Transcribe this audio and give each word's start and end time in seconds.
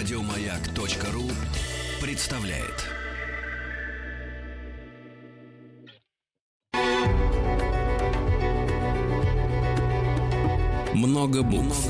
Радиомаяк.ру 0.00 1.24
представляет. 2.00 2.86
Много 10.94 11.42
букв. 11.42 11.86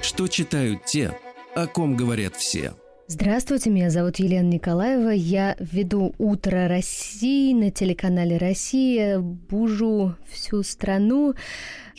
Что 0.00 0.26
читают 0.26 0.86
те, 0.86 1.14
о 1.54 1.66
ком 1.66 1.96
говорят 1.96 2.36
все– 2.36 2.72
Здравствуйте, 3.06 3.68
меня 3.68 3.90
зовут 3.90 4.16
Елена 4.16 4.48
Николаева. 4.48 5.10
Я 5.10 5.56
веду 5.60 6.14
«Утро 6.16 6.68
России» 6.68 7.52
на 7.52 7.70
телеканале 7.70 8.38
«Россия», 8.38 9.18
бужу 9.18 10.16
всю 10.26 10.62
страну. 10.62 11.34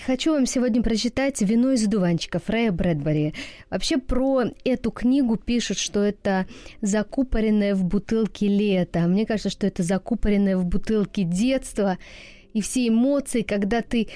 Хочу 0.04 0.34
вам 0.34 0.48
сегодня 0.48 0.82
прочитать 0.82 1.40
«Вино 1.44 1.74
из 1.74 1.86
одуванчика» 1.86 2.40
Фрея 2.40 2.72
Брэдбери. 2.72 3.36
Вообще 3.70 4.00
про 4.00 4.46
эту 4.64 4.90
книгу 4.90 5.36
пишут, 5.36 5.78
что 5.78 6.02
это 6.02 6.48
закупоренное 6.82 7.76
в 7.76 7.84
бутылке 7.84 8.48
лето. 8.48 9.02
Мне 9.02 9.28
кажется, 9.28 9.52
что 9.52 9.68
это 9.68 9.84
закупоренное 9.84 10.58
в 10.58 10.66
бутылке 10.66 11.22
детство 11.22 12.00
и 12.54 12.62
все 12.62 12.88
эмоции, 12.88 13.44
когда 13.44 13.84
ты 13.84 14.08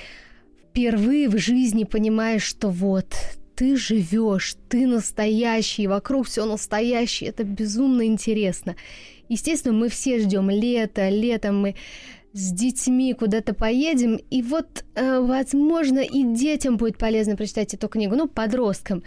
впервые 0.71 1.29
в 1.29 1.37
жизни 1.37 1.83
понимаешь, 1.83 2.43
что 2.43 2.69
вот 2.69 3.13
ты 3.59 3.75
живешь, 3.75 4.55
ты 4.69 4.87
настоящий, 4.87 5.87
вокруг 5.87 6.27
все 6.27 6.45
настоящее, 6.45 7.31
это 7.31 7.43
безумно 7.43 8.05
интересно. 8.05 8.77
Естественно, 9.27 9.73
мы 9.77 9.89
все 9.89 10.19
ждем 10.19 10.49
лета, 10.49 11.09
летом 11.09 11.59
мы 11.59 11.75
с 12.31 12.53
детьми 12.53 13.13
куда-то 13.13 13.53
поедем, 13.53 14.15
и 14.15 14.41
вот, 14.41 14.85
э, 14.95 15.19
возможно, 15.19 15.99
и 15.99 16.23
детям 16.23 16.77
будет 16.77 16.97
полезно 16.97 17.35
прочитать 17.35 17.73
эту 17.73 17.89
книгу, 17.89 18.15
ну, 18.15 18.29
подросткам, 18.29 19.03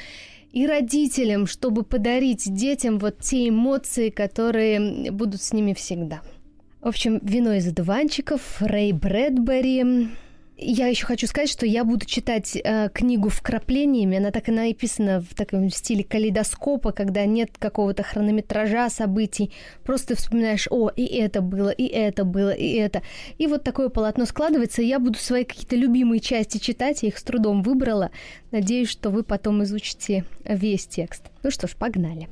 и 0.53 0.67
родителям, 0.67 1.47
чтобы 1.47 1.83
подарить 1.83 2.45
детям 2.53 2.99
вот 2.99 3.21
те 3.21 3.49
эмоции, 3.49 4.11
которые 4.11 5.11
будут 5.13 5.41
с 5.41 5.55
ними 5.55 5.73
всегда. 5.73 6.21
В 6.83 6.89
общем, 6.89 7.21
«Вино 7.23 7.55
из 7.55 7.67
одуванчиков», 7.69 8.61
Рэй 8.61 8.93
Брэдбери, 8.93 10.11
я 10.65 10.87
еще 10.87 11.07
хочу 11.07 11.27
сказать, 11.27 11.51
что 11.51 11.67
я 11.67 11.85
буду 11.85 12.07
читать 12.07 12.57
э, 12.57 12.89
книгу 12.93 13.29
вкраплениями. 13.29 14.19
Она 14.19 14.31
так 14.31 14.49
и 14.49 14.53
написана 14.53 15.21
в 15.21 15.35
таком 15.35 15.71
стиле 15.71 16.05
калейдоскопа, 16.05 16.93
когда 16.93 17.25
нет 17.27 17.51
какого-то 17.59 18.03
хронометража 18.03 18.89
событий. 18.91 19.53
Просто 19.85 20.17
вспоминаешь, 20.17 20.69
о, 20.71 20.89
и 20.89 21.05
это 21.05 21.41
было, 21.41 21.71
и 21.71 21.87
это 21.87 22.25
было, 22.25 22.51
и 22.51 22.75
это. 22.75 23.03
И 23.39 23.47
вот 23.47 23.65
такое 23.65 23.89
полотно 23.89 24.27
складывается. 24.27 24.83
Я 24.83 24.99
буду 24.99 25.19
свои 25.19 25.45
какие-то 25.45 25.77
любимые 25.77 26.21
части 26.21 26.59
читать. 26.59 27.03
Я 27.03 27.09
их 27.09 27.19
с 27.19 27.23
трудом 27.23 27.63
выбрала. 27.63 28.11
Надеюсь, 28.51 28.89
что 28.89 29.11
вы 29.11 29.23
потом 29.23 29.63
изучите 29.65 30.25
весь 30.45 30.87
текст. 30.87 31.25
Ну 31.43 31.51
что 31.51 31.67
ж, 31.67 31.77
погнали. 31.77 32.29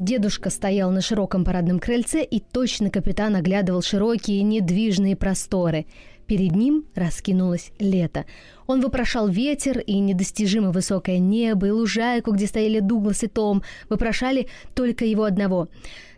Дедушка 0.00 0.48
стоял 0.48 0.90
на 0.90 1.02
широком 1.02 1.44
парадном 1.44 1.78
крыльце 1.78 2.24
и 2.24 2.40
точно 2.40 2.88
капитан 2.88 3.36
оглядывал 3.36 3.82
широкие 3.82 4.40
недвижные 4.42 5.14
просторы. 5.14 5.84
Перед 6.26 6.56
ним 6.56 6.86
раскинулось 6.94 7.70
лето. 7.78 8.24
Он 8.66 8.80
вопрошал 8.80 9.28
ветер 9.28 9.78
и 9.78 9.98
недостижимо 9.98 10.72
высокое 10.72 11.18
небо, 11.18 11.66
и 11.66 11.70
лужайку, 11.70 12.32
где 12.32 12.46
стояли 12.46 12.80
Дуглас 12.80 13.24
и 13.24 13.26
Том, 13.26 13.62
вопрошали 13.90 14.48
только 14.74 15.04
его 15.04 15.24
одного. 15.24 15.68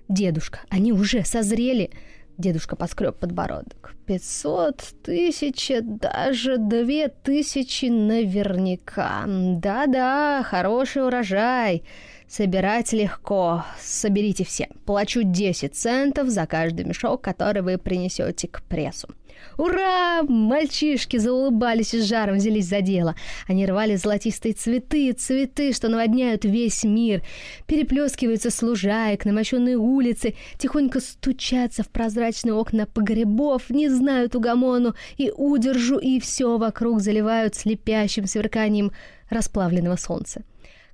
«Дедушка, 0.08 0.61
они 0.69 0.92
уже 0.92 1.24
созрели!» 1.24 1.91
Дедушка 2.39 2.77
поскреб 2.77 3.19
подбородок. 3.19 3.94
«Пятьсот, 4.06 4.80
тысяча, 5.02 5.80
даже 5.83 6.56
две 6.56 7.08
тысячи 7.08 7.86
наверняка. 7.86 9.24
Да-да, 9.27 10.44
хороший 10.44 11.05
урожай!» 11.05 11.83
Собирать 12.32 12.94
легко. 12.94 13.66
Соберите 13.78 14.46
все. 14.46 14.70
Плачу 14.86 15.20
10 15.22 15.74
центов 15.74 16.30
за 16.30 16.46
каждый 16.46 16.86
мешок, 16.86 17.20
который 17.20 17.60
вы 17.60 17.76
принесете 17.76 18.48
к 18.48 18.62
прессу. 18.62 19.10
Ура! 19.58 20.22
Мальчишки 20.22 21.18
заулыбались 21.18 21.92
и 21.92 22.00
с 22.00 22.06
жаром 22.06 22.36
взялись 22.36 22.68
за 22.68 22.80
дело. 22.80 23.16
Они 23.46 23.66
рвали 23.66 23.96
золотистые 23.96 24.54
цветы, 24.54 25.12
цветы, 25.12 25.74
что 25.74 25.90
наводняют 25.90 26.46
весь 26.46 26.84
мир. 26.84 27.22
Переплескиваются 27.66 28.48
с 28.48 28.62
лужаек, 28.62 29.26
на 29.26 29.32
улицы, 29.76 30.34
тихонько 30.56 31.00
стучатся 31.00 31.82
в 31.82 31.90
прозрачные 31.90 32.54
окна 32.54 32.86
погребов, 32.86 33.68
не 33.68 33.90
знают 33.90 34.34
угомону 34.34 34.94
и 35.18 35.30
удержу, 35.30 35.98
и 35.98 36.18
все 36.18 36.56
вокруг 36.56 37.02
заливают 37.02 37.56
слепящим 37.56 38.26
сверканием 38.26 38.90
расплавленного 39.28 39.96
солнца. 39.96 40.42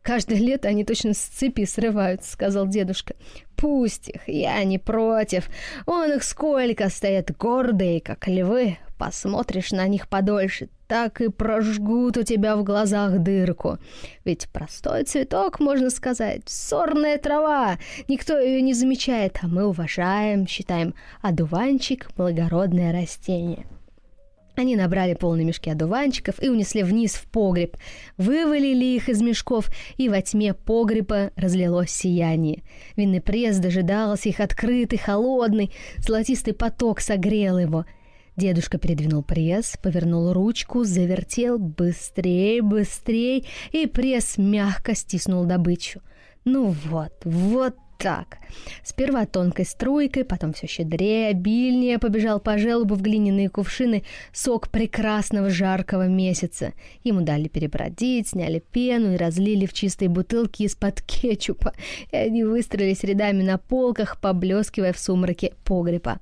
Каждое 0.02 0.38
лето 0.38 0.68
они 0.68 0.84
точно 0.84 1.14
с 1.14 1.18
цепи 1.18 1.64
срываются, 1.64 2.32
сказал 2.32 2.66
дедушка. 2.66 3.14
Пусть 3.56 4.08
их, 4.08 4.28
я 4.28 4.62
не 4.64 4.78
против. 4.78 5.48
Он 5.86 6.12
их 6.12 6.22
сколько 6.22 6.88
стоят 6.88 7.36
гордые, 7.36 8.00
как 8.00 8.28
львы. 8.28 8.78
Посмотришь 8.98 9.70
на 9.70 9.86
них 9.86 10.08
подольше, 10.08 10.68
так 10.88 11.20
и 11.20 11.28
прожгут 11.28 12.16
у 12.16 12.24
тебя 12.24 12.56
в 12.56 12.64
глазах 12.64 13.18
дырку. 13.20 13.78
Ведь 14.24 14.48
простой 14.48 15.04
цветок, 15.04 15.60
можно 15.60 15.88
сказать, 15.90 16.42
сорная 16.46 17.16
трава. 17.18 17.78
Никто 18.08 18.36
ее 18.38 18.60
не 18.60 18.74
замечает, 18.74 19.38
а 19.40 19.46
мы 19.46 19.66
уважаем, 19.66 20.48
считаем 20.48 20.94
одуванчик 21.22 22.08
благородное 22.16 22.92
растение. 22.92 23.66
Они 24.58 24.74
набрали 24.74 25.14
полные 25.14 25.46
мешки 25.46 25.70
одуванчиков 25.70 26.42
и 26.42 26.48
унесли 26.48 26.82
вниз 26.82 27.12
в 27.14 27.30
погреб, 27.30 27.76
вывалили 28.16 28.84
их 28.84 29.08
из 29.08 29.22
мешков, 29.22 29.70
и 29.96 30.08
во 30.08 30.20
тьме 30.20 30.52
погреба 30.52 31.30
разлилось 31.36 31.92
сияние. 31.92 32.64
Винный 32.96 33.20
пресс 33.20 33.58
дожидался 33.58 34.28
их 34.28 34.40
открытый, 34.40 34.98
холодный, 34.98 35.70
золотистый 35.98 36.54
поток 36.54 37.00
согрел 37.00 37.56
его. 37.56 37.86
Дедушка 38.34 38.78
передвинул 38.78 39.22
пресс, 39.22 39.76
повернул 39.80 40.32
ручку, 40.32 40.82
завертел 40.82 41.60
быстрее, 41.60 42.60
быстрее, 42.60 43.44
и 43.70 43.86
пресс 43.86 44.38
мягко 44.38 44.96
стиснул 44.96 45.44
добычу. 45.44 46.00
Ну 46.44 46.74
вот, 46.88 47.12
вот 47.22 47.76
так. 47.98 48.38
Сперва 48.84 49.26
тонкой 49.26 49.66
струйкой, 49.66 50.24
потом 50.24 50.52
все 50.52 50.66
щедрее, 50.66 51.28
обильнее 51.28 51.98
побежал 51.98 52.40
по 52.40 52.56
желобу 52.56 52.94
в 52.94 53.02
глиняные 53.02 53.50
кувшины 53.50 54.04
сок 54.32 54.70
прекрасного 54.70 55.50
жаркого 55.50 56.06
месяца. 56.06 56.72
Ему 57.04 57.20
дали 57.22 57.48
перебродить, 57.48 58.28
сняли 58.28 58.62
пену 58.72 59.14
и 59.14 59.16
разлили 59.16 59.66
в 59.66 59.72
чистые 59.72 60.08
бутылки 60.08 60.62
из-под 60.62 61.02
кетчупа. 61.02 61.74
И 62.12 62.16
они 62.16 62.44
выстроились 62.44 63.02
рядами 63.04 63.42
на 63.42 63.58
полках, 63.58 64.20
поблескивая 64.20 64.92
в 64.92 64.98
сумраке 64.98 65.54
погреба. 65.64 66.20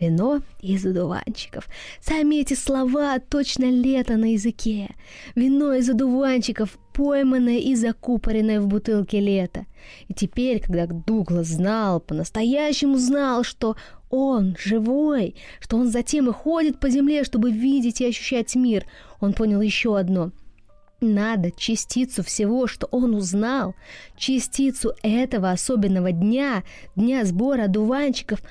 Вино 0.00 0.42
из 0.60 0.84
одуванчиков. 0.84 1.68
Сами 2.00 2.36
эти 2.36 2.54
слова 2.54 3.18
точно 3.18 3.64
лето 3.70 4.16
на 4.16 4.32
языке. 4.32 4.90
Вино 5.34 5.74
из 5.74 5.88
одуванчиков, 5.88 6.78
пойманное 6.92 7.58
и 7.58 7.74
закупоренное 7.74 8.60
в 8.60 8.66
бутылке 8.66 9.20
лето. 9.20 9.66
И 10.08 10.14
теперь, 10.14 10.60
когда 10.60 10.86
Дуглас 10.86 11.48
знал, 11.48 12.00
по-настоящему 12.00 12.98
знал, 12.98 13.42
что 13.42 13.76
он 14.10 14.56
живой, 14.58 15.34
что 15.60 15.76
он 15.76 15.90
затем 15.90 16.28
и 16.28 16.32
ходит 16.32 16.78
по 16.78 16.90
земле, 16.90 17.24
чтобы 17.24 17.50
видеть 17.50 18.00
и 18.00 18.06
ощущать 18.06 18.54
мир, 18.54 18.84
он 19.20 19.32
понял 19.32 19.60
еще 19.60 19.98
одно— 19.98 20.32
надо 21.02 21.50
частицу 21.50 22.22
всего, 22.22 22.66
что 22.66 22.86
он 22.90 23.14
узнал, 23.14 23.74
частицу 24.16 24.94
этого 25.02 25.50
особенного 25.50 26.10
дня, 26.10 26.62
дня 26.96 27.26
сбора 27.26 27.64
одуванчиков– 27.64 28.40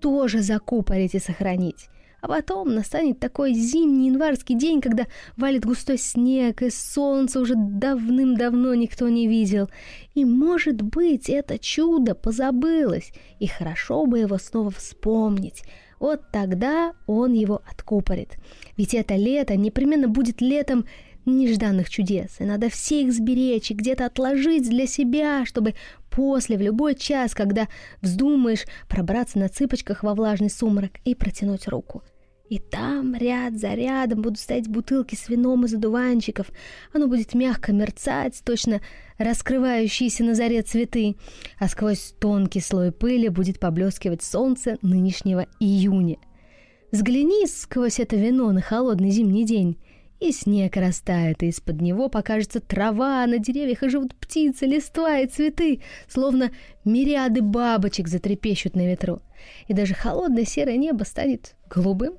тоже 0.00 0.42
закупорить 0.42 1.14
и 1.14 1.18
сохранить. 1.18 1.88
А 2.20 2.28
потом 2.28 2.74
настанет 2.74 3.20
такой 3.20 3.52
зимний 3.52 4.08
январский 4.08 4.56
день, 4.56 4.80
когда 4.80 5.06
валит 5.36 5.64
густой 5.64 5.98
снег, 5.98 6.62
и 6.62 6.70
солнце 6.70 7.40
уже 7.40 7.54
давным-давно 7.54 8.74
никто 8.74 9.08
не 9.08 9.28
видел. 9.28 9.68
И, 10.14 10.24
может 10.24 10.82
быть, 10.82 11.28
это 11.28 11.58
чудо 11.58 12.14
позабылось, 12.14 13.12
и 13.38 13.46
хорошо 13.46 14.06
бы 14.06 14.18
его 14.18 14.38
снова 14.38 14.70
вспомнить. 14.70 15.62
Вот 16.00 16.22
тогда 16.32 16.94
он 17.06 17.32
его 17.32 17.62
откупорит. 17.70 18.36
Ведь 18.76 18.94
это 18.94 19.14
лето 19.14 19.56
непременно 19.56 20.08
будет 20.08 20.40
летом 20.40 20.84
нежданных 21.26 21.90
чудес, 21.90 22.36
и 22.38 22.44
надо 22.44 22.70
все 22.70 23.02
их 23.02 23.12
сберечь 23.12 23.70
и 23.70 23.74
где-то 23.74 24.06
отложить 24.06 24.68
для 24.68 24.86
себя, 24.86 25.44
чтобы 25.44 25.74
после, 26.16 26.56
в 26.56 26.62
любой 26.62 26.94
час, 26.94 27.34
когда 27.34 27.68
вздумаешь 28.00 28.64
пробраться 28.88 29.38
на 29.38 29.50
цыпочках 29.50 30.02
во 30.02 30.14
влажный 30.14 30.48
сумрак 30.48 30.92
и 31.04 31.14
протянуть 31.14 31.68
руку. 31.68 32.02
И 32.48 32.58
там, 32.58 33.14
ряд 33.14 33.58
за 33.58 33.74
рядом, 33.74 34.22
будут 34.22 34.38
стоять 34.38 34.68
бутылки 34.68 35.14
с 35.14 35.28
вином 35.28 35.66
из 35.66 35.74
одуванчиков. 35.74 36.46
Оно 36.94 37.06
будет 37.06 37.34
мягко 37.34 37.72
мерцать, 37.72 38.40
точно 38.44 38.80
раскрывающиеся 39.18 40.24
на 40.24 40.34
заре 40.34 40.62
цветы, 40.62 41.16
а 41.58 41.68
сквозь 41.68 42.14
тонкий 42.18 42.60
слой 42.60 42.92
пыли 42.92 43.28
будет 43.28 43.58
поблескивать 43.60 44.22
солнце 44.22 44.78
нынешнего 44.80 45.46
июня. 45.60 46.16
Взгляни 46.92 47.46
сквозь 47.46 48.00
это 48.00 48.16
вино 48.16 48.52
на 48.52 48.62
холодный 48.62 49.10
зимний 49.10 49.44
день, 49.44 49.76
и 50.28 50.32
снег 50.32 50.76
растает, 50.76 51.42
и 51.42 51.48
из-под 51.48 51.80
него 51.80 52.08
покажется 52.08 52.60
трава, 52.60 53.22
а 53.22 53.26
на 53.26 53.38
деревьях 53.38 53.82
и 53.82 53.88
живут 53.88 54.14
птицы, 54.14 54.66
листва 54.66 55.18
и 55.18 55.26
цветы, 55.26 55.80
словно 56.08 56.50
мириады 56.84 57.42
бабочек 57.42 58.08
затрепещут 58.08 58.74
на 58.74 58.86
ветру. 58.86 59.22
И 59.68 59.74
даже 59.74 59.94
холодное 59.94 60.44
серое 60.44 60.76
небо 60.76 61.04
станет 61.04 61.54
голубым. 61.68 62.14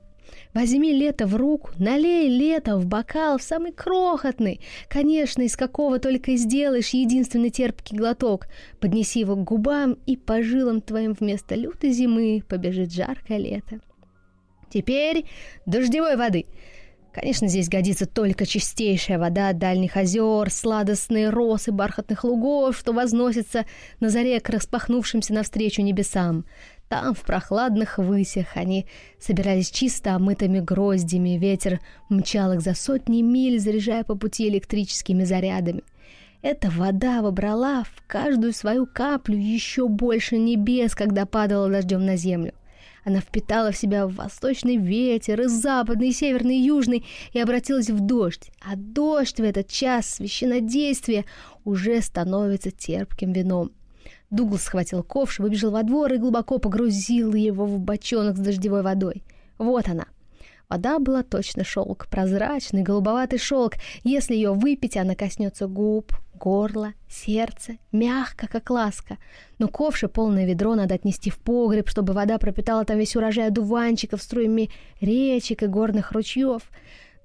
Возьми 0.53 0.91
лето 0.91 1.25
в 1.25 1.35
руку, 1.35 1.71
налей 1.77 2.29
лето 2.29 2.77
в 2.77 2.85
бокал, 2.85 3.37
в 3.37 3.43
самый 3.43 3.71
крохотный, 3.71 4.59
конечно, 4.89 5.41
из 5.41 5.55
какого 5.55 5.99
только 5.99 6.31
и 6.31 6.37
сделаешь 6.37 6.89
единственный 6.89 7.49
терпкий 7.49 7.97
глоток. 7.97 8.47
Поднеси 8.79 9.19
его 9.19 9.35
к 9.35 9.43
губам, 9.43 9.97
и 10.05 10.17
по 10.17 10.41
жилам 10.41 10.81
твоим 10.81 11.13
вместо 11.13 11.55
лютой 11.55 11.91
зимы 11.91 12.43
побежит 12.47 12.91
жаркое 12.91 13.37
лето. 13.37 13.79
Теперь 14.69 15.25
дождевой 15.65 16.17
воды. 16.17 16.45
Конечно, 17.19 17.47
здесь 17.47 17.67
годится 17.67 18.05
только 18.05 18.45
чистейшая 18.45 19.17
вода 19.17 19.51
дальних 19.51 19.97
озер, 19.97 20.51
сладостные 20.51 21.31
росы 21.31 21.71
бархатных 21.71 22.23
лугов, 22.23 22.77
что 22.77 22.93
возносятся 22.93 23.65
на 23.99 24.09
заре 24.09 24.39
к 24.39 24.47
распахнувшимся 24.49 25.33
навстречу 25.33 25.81
небесам. 25.81 26.45
Там, 26.89 27.15
в 27.15 27.21
прохладных 27.21 27.97
высях, 27.97 28.49
они 28.53 28.85
собирались 29.19 29.71
чисто 29.71 30.13
омытыми 30.13 30.59
гроздями, 30.59 31.39
ветер 31.39 31.79
мчал 32.07 32.53
их 32.53 32.61
за 32.61 32.75
сотни 32.75 33.23
миль, 33.23 33.59
заряжая 33.59 34.03
по 34.03 34.13
пути 34.13 34.47
электрическими 34.47 35.23
зарядами. 35.23 35.81
Эта 36.43 36.69
вода 36.69 37.23
выбрала 37.23 37.83
в 37.83 38.03
каждую 38.05 38.53
свою 38.53 38.85
каплю 38.85 39.39
еще 39.39 39.87
больше 39.87 40.37
небес, 40.37 40.93
когда 40.93 41.25
падала 41.25 41.67
дождем 41.67 42.05
на 42.05 42.15
землю. 42.15 42.53
Она 43.07 43.21
впитала 43.21 43.71
в 43.71 43.77
себя 43.77 44.05
восточный 44.05 44.75
ветер, 44.75 45.39
и 45.39 45.47
западный, 45.47 46.09
и 46.09 46.11
северный, 46.11 46.57
и 46.57 46.65
южный, 46.65 47.05
и 47.31 47.39
обратилась 47.39 47.89
в 47.89 48.01
дождь. 48.01 48.51
А 48.59 48.75
дождь 48.75 49.37
в 49.37 49.43
этот 49.43 49.69
час 49.69 50.15
священнодействия 50.15 51.23
уже 51.63 52.01
становится 52.01 52.69
терпким 52.69 53.31
вином. 53.31 53.71
Дуглас 54.29 54.63
схватил 54.63 55.03
ковш, 55.03 55.39
выбежал 55.39 55.71
во 55.71 55.83
двор 55.83 56.11
и 56.11 56.17
глубоко 56.17 56.57
погрузил 56.57 57.33
его 57.33 57.65
в 57.65 57.79
бочонок 57.79 58.35
с 58.35 58.41
дождевой 58.41 58.81
водой. 58.81 59.23
Вот 59.57 59.87
она. 59.87 60.07
Вода 60.67 60.99
была 60.99 61.23
точно 61.23 61.63
шелк, 61.63 62.07
прозрачный, 62.09 62.83
голубоватый 62.83 63.39
шелк. 63.39 63.75
Если 64.03 64.35
ее 64.35 64.51
выпить, 64.51 64.97
она 64.97 65.15
коснется 65.15 65.67
губ, 65.67 66.11
горла, 66.37 66.93
сердца, 67.09 67.77
мягко, 67.91 68.47
как 68.47 68.69
ласка. 68.69 69.17
Но 69.59 69.67
ковши 69.67 70.07
полное 70.07 70.45
ведро 70.45 70.75
надо 70.75 70.95
отнести 70.95 71.29
в 71.29 71.37
погреб, 71.39 71.89
чтобы 71.89 72.13
вода 72.13 72.37
пропитала 72.37 72.85
там 72.85 72.97
весь 72.97 73.15
урожай 73.15 73.47
одуванчиков 73.47 74.21
струями 74.21 74.69
речек 75.01 75.63
и 75.63 75.67
горных 75.67 76.11
ручьев. 76.11 76.63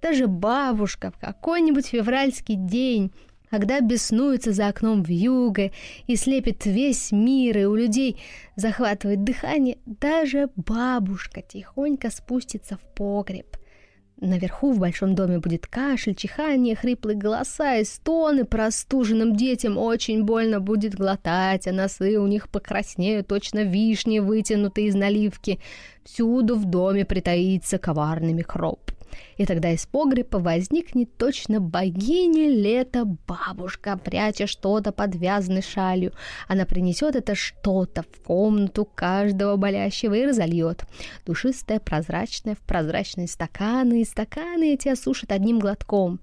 Даже 0.00 0.26
бабушка 0.26 1.12
в 1.12 1.18
какой-нибудь 1.18 1.86
февральский 1.86 2.56
день 2.56 3.12
когда 3.52 3.80
беснуется 3.82 4.52
за 4.52 4.68
окном 4.68 5.02
вьюга 5.02 5.72
и 6.06 6.16
слепит 6.16 6.64
весь 6.64 7.12
мир, 7.12 7.58
и 7.58 7.64
у 7.64 7.74
людей 7.74 8.18
захватывает 8.56 9.24
дыхание, 9.24 9.76
даже 9.84 10.48
бабушка 10.56 11.42
тихонько 11.42 12.10
спустится 12.10 12.78
в 12.78 12.94
погреб. 12.94 13.58
Наверху 14.20 14.72
в 14.72 14.78
большом 14.78 15.14
доме 15.14 15.38
будет 15.38 15.66
кашель, 15.66 16.14
чихание, 16.14 16.76
хриплые 16.76 17.18
голоса 17.18 17.76
и 17.76 17.84
стоны. 17.84 18.44
Простуженным 18.44 19.34
детям 19.34 19.76
очень 19.76 20.22
больно 20.22 20.60
будет 20.60 20.94
глотать, 20.94 21.66
а 21.66 21.72
носы 21.72 22.18
у 22.18 22.26
них 22.26 22.48
покраснеют, 22.48 23.26
точно 23.26 23.64
вишни, 23.64 24.20
вытянутые 24.20 24.88
из 24.88 24.94
наливки. 24.94 25.58
Всюду 26.04 26.56
в 26.56 26.64
доме 26.66 27.04
притаится 27.04 27.78
коварный 27.78 28.32
микроб. 28.32 28.92
И 29.36 29.46
тогда 29.46 29.70
из 29.70 29.86
погреба 29.86 30.38
возникнет 30.38 31.16
точно 31.16 31.60
богиня 31.60 32.48
лета 32.48 33.04
бабушка, 33.04 33.96
пряча 33.96 34.46
что-то 34.46 34.92
под 34.92 35.14
вязаной 35.16 35.62
шалью. 35.62 36.12
Она 36.48 36.64
принесет 36.64 37.16
это 37.16 37.34
что-то 37.34 38.02
в 38.02 38.22
комнату 38.22 38.84
каждого 38.84 39.56
болящего 39.56 40.14
и 40.14 40.26
разольет. 40.26 40.84
Душистое, 41.26 41.80
прозрачное, 41.80 42.54
в 42.54 42.60
прозрачные 42.60 43.28
стаканы, 43.28 44.02
и 44.02 44.04
стаканы 44.04 44.74
эти 44.74 44.88
осушат 44.88 45.32
одним 45.32 45.58
глотком 45.58 46.20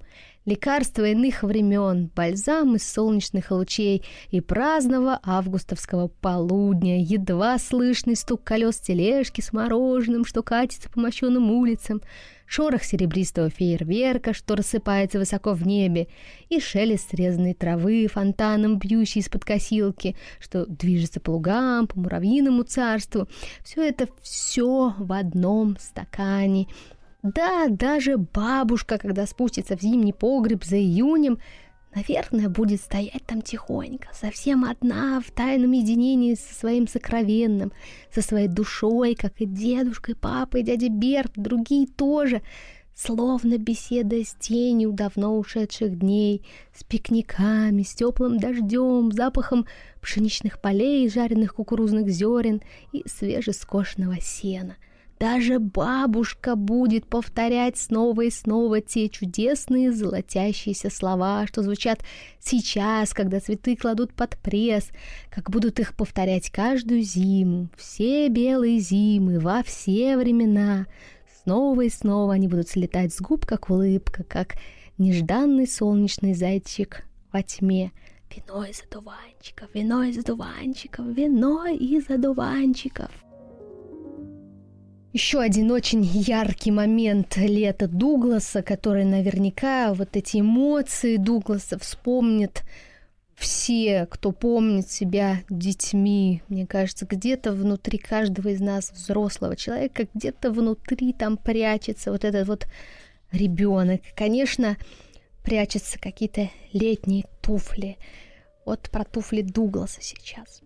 лекарства 0.50 1.06
иных 1.06 1.44
времен, 1.44 2.12
бальзам 2.16 2.76
из 2.76 2.92
солнечных 2.92 3.52
лучей 3.52 4.04
и 4.32 4.42
праздного 4.42 5.20
августовского 5.24 6.08
полудня, 6.08 7.02
едва 7.02 7.58
слышный 7.60 8.16
стук 8.16 8.44
колес 8.44 8.78
тележки 8.78 9.42
с 9.42 9.54
мороженым, 9.54 10.26
что 10.26 10.44
катится 10.44 10.90
по 10.90 11.00
мощенным 11.00 11.52
улицам— 11.52 12.02
шорох 12.50 12.84
серебристого 12.84 13.50
фейерверка, 13.50 14.34
что 14.34 14.56
рассыпается 14.56 15.20
высоко 15.20 15.54
в 15.54 15.66
небе, 15.66 16.08
и 16.50 16.60
шелест 16.60 17.12
срезанной 17.12 17.54
травы, 17.54 18.08
фонтаном 18.12 18.80
бьющей 18.80 19.22
из-под 19.22 19.46
косилки, 19.46 20.16
что 20.40 20.66
движется 20.66 21.20
по 21.20 21.32
лугам, 21.32 21.88
по 21.88 22.00
муравьиному 22.00 22.64
царству. 22.64 23.28
Все 23.64 23.88
это 23.88 24.08
все 24.22 24.96
в 24.98 25.14
одном 25.14 25.78
стакане. 25.80 26.68
Да, 27.22 27.68
даже 27.68 28.18
бабушка, 28.18 28.98
когда 28.98 29.26
спустится 29.26 29.76
в 29.76 29.82
зимний 29.82 30.14
погреб 30.14 30.64
за 30.64 30.78
июнем, 30.78 31.40
Наверное, 31.96 32.50
будет 32.50 32.82
стоять 32.82 33.26
там 33.26 33.42
тихонько, 33.42 34.10
совсем 34.14 34.64
одна, 34.64 35.20
в 35.20 35.32
тайном 35.32 35.72
единении 35.72 36.36
со 36.36 36.54
своим 36.54 36.88
сокровенным, 36.88 37.72
со 38.14 38.22
своей 38.22 38.48
душой, 38.48 39.16
как 39.16 39.42
и 39.42 39.46
дедушка, 39.48 40.12
и 40.12 40.16
папа, 40.16 40.58
и 40.58 40.62
дядя 40.62 40.88
Берт, 40.90 41.32
другие 41.36 41.88
тоже, 41.88 42.44
словно 42.94 43.58
беседа 43.58 44.24
с 44.24 44.36
тенью 44.36 44.92
давно 44.92 45.36
ушедших 45.36 45.98
дней, 45.98 46.46
с 46.76 46.84
пикниками, 46.84 47.82
с 47.82 47.96
теплым 47.96 48.38
дождем, 48.38 49.12
запахом 49.12 49.66
пшеничных 50.00 50.62
полей, 50.62 51.10
жареных 51.10 51.56
кукурузных 51.56 52.08
зерен 52.10 52.62
и 52.92 53.04
свежескошенного 53.08 54.22
сена— 54.22 54.76
даже 55.20 55.60
бабушка 55.60 56.56
будет 56.56 57.06
повторять 57.06 57.78
снова 57.78 58.22
и 58.22 58.30
снова 58.30 58.80
те 58.80 59.10
чудесные 59.10 59.92
золотящиеся 59.92 60.90
слова, 60.90 61.46
что 61.46 61.62
звучат 61.62 62.04
сейчас, 62.40 63.14
когда 63.14 63.42
цветы 63.42 63.76
кладут 63.76 64.14
под 64.14 64.38
пресс, 64.38 64.92
как 65.30 65.50
будут 65.50 65.80
их 65.82 65.94
повторять 65.94 66.50
каждую 66.50 67.02
зиму, 67.02 67.68
все 67.76 68.30
белые 68.30 68.80
зимы, 68.80 69.40
во 69.40 69.62
все 69.62 70.16
времена. 70.16 70.88
Снова 71.44 71.82
и 71.82 71.90
снова 71.90 72.34
они 72.34 72.48
будут 72.48 72.70
слетать 72.70 73.14
с 73.14 73.20
губ, 73.20 73.46
как 73.46 73.70
улыбка, 73.70 74.24
как 74.24 74.56
нежданный 74.98 75.68
солнечный 75.68 76.34
зайчик 76.34 77.06
во 77.34 77.44
тьме. 77.44 77.92
Вино 78.34 78.64
из 78.64 78.84
одуванчиков, 78.84 79.70
вино 79.74 80.04
из 80.04 80.18
одуванчиков, 80.18 81.06
вино 81.08 81.66
из 81.66 82.10
одуванчиков. 82.10 83.12
Еще 85.12 85.40
один 85.40 85.72
очень 85.72 86.04
яркий 86.04 86.70
момент 86.70 87.36
лета 87.36 87.88
Дугласа, 87.88 88.62
который 88.62 89.06
наверняка 89.06 89.92
вот 89.96 90.16
эти 90.16 90.40
эмоции 90.40 91.18
Дугласа 91.18 91.80
вспомнит 91.80 92.62
все, 93.36 94.06
кто 94.12 94.32
помнит 94.32 94.92
себя 94.92 95.42
детьми. 95.50 96.44
Мне 96.48 96.68
кажется, 96.68 97.08
где-то 97.08 97.54
внутри 97.54 97.98
каждого 97.98 98.50
из 98.50 98.60
нас, 98.60 98.92
взрослого 98.92 99.56
человека, 99.56 100.08
где-то 100.14 100.52
внутри 100.52 101.14
там 101.14 101.38
прячется 101.38 102.12
вот 102.12 102.24
этот 102.24 102.48
вот 102.48 102.68
ребенок. 103.32 104.02
Конечно, 104.16 104.78
прячутся 105.44 105.98
какие-то 106.00 106.52
летние 106.72 107.26
туфли. 107.42 107.98
Вот 108.64 108.92
про 108.92 109.06
туфли 109.06 109.42
Дугласа 109.42 110.02
сейчас 110.02 110.62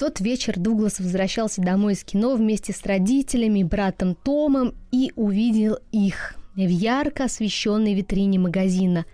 тот 0.00 0.18
вечер 0.18 0.58
Дуглас 0.58 0.98
возвращался 0.98 1.60
домой 1.60 1.92
из 1.92 2.04
кино 2.04 2.34
вместе 2.34 2.72
с 2.72 2.86
родителями, 2.86 3.62
братом 3.62 4.14
Томом 4.14 4.74
и 4.90 5.12
увидел 5.14 5.76
их 5.92 6.36
в 6.54 6.58
ярко 6.58 7.24
освещенной 7.24 7.92
витрине 7.92 8.38
магазина 8.38 9.04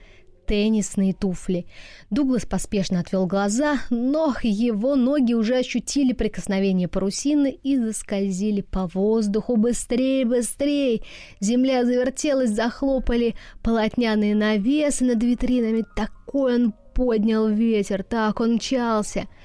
теннисные 0.46 1.12
туфли. 1.12 1.66
Дуглас 2.10 2.46
поспешно 2.46 3.00
отвел 3.00 3.26
глаза, 3.26 3.80
но 3.90 4.32
его 4.44 4.94
ноги 4.94 5.34
уже 5.34 5.56
ощутили 5.56 6.12
прикосновение 6.12 6.86
парусины 6.86 7.58
и 7.64 7.76
заскользили 7.76 8.60
по 8.60 8.86
воздуху. 8.86 9.56
Быстрее, 9.56 10.24
быстрее! 10.24 11.02
Земля 11.40 11.84
завертелась, 11.84 12.50
захлопали 12.50 13.34
полотняные 13.60 14.36
навесы 14.36 15.04
над 15.04 15.20
витринами. 15.20 15.84
Такой 15.96 16.54
он 16.54 16.74
поднял 16.94 17.48
ветер, 17.48 18.04
так 18.04 18.38
он 18.38 18.54
мчался— 18.54 19.26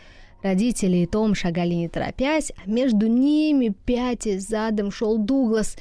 Родители 0.43 0.97
и 0.97 1.05
Том 1.05 1.35
шагали 1.35 1.73
не 1.73 1.87
торопясь, 1.87 2.51
а 2.57 2.69
между 2.69 3.07
ними, 3.07 3.75
пятясь 3.85 4.47
задом, 4.47 4.91
шел 4.91 5.17
Дуглас 5.17 5.77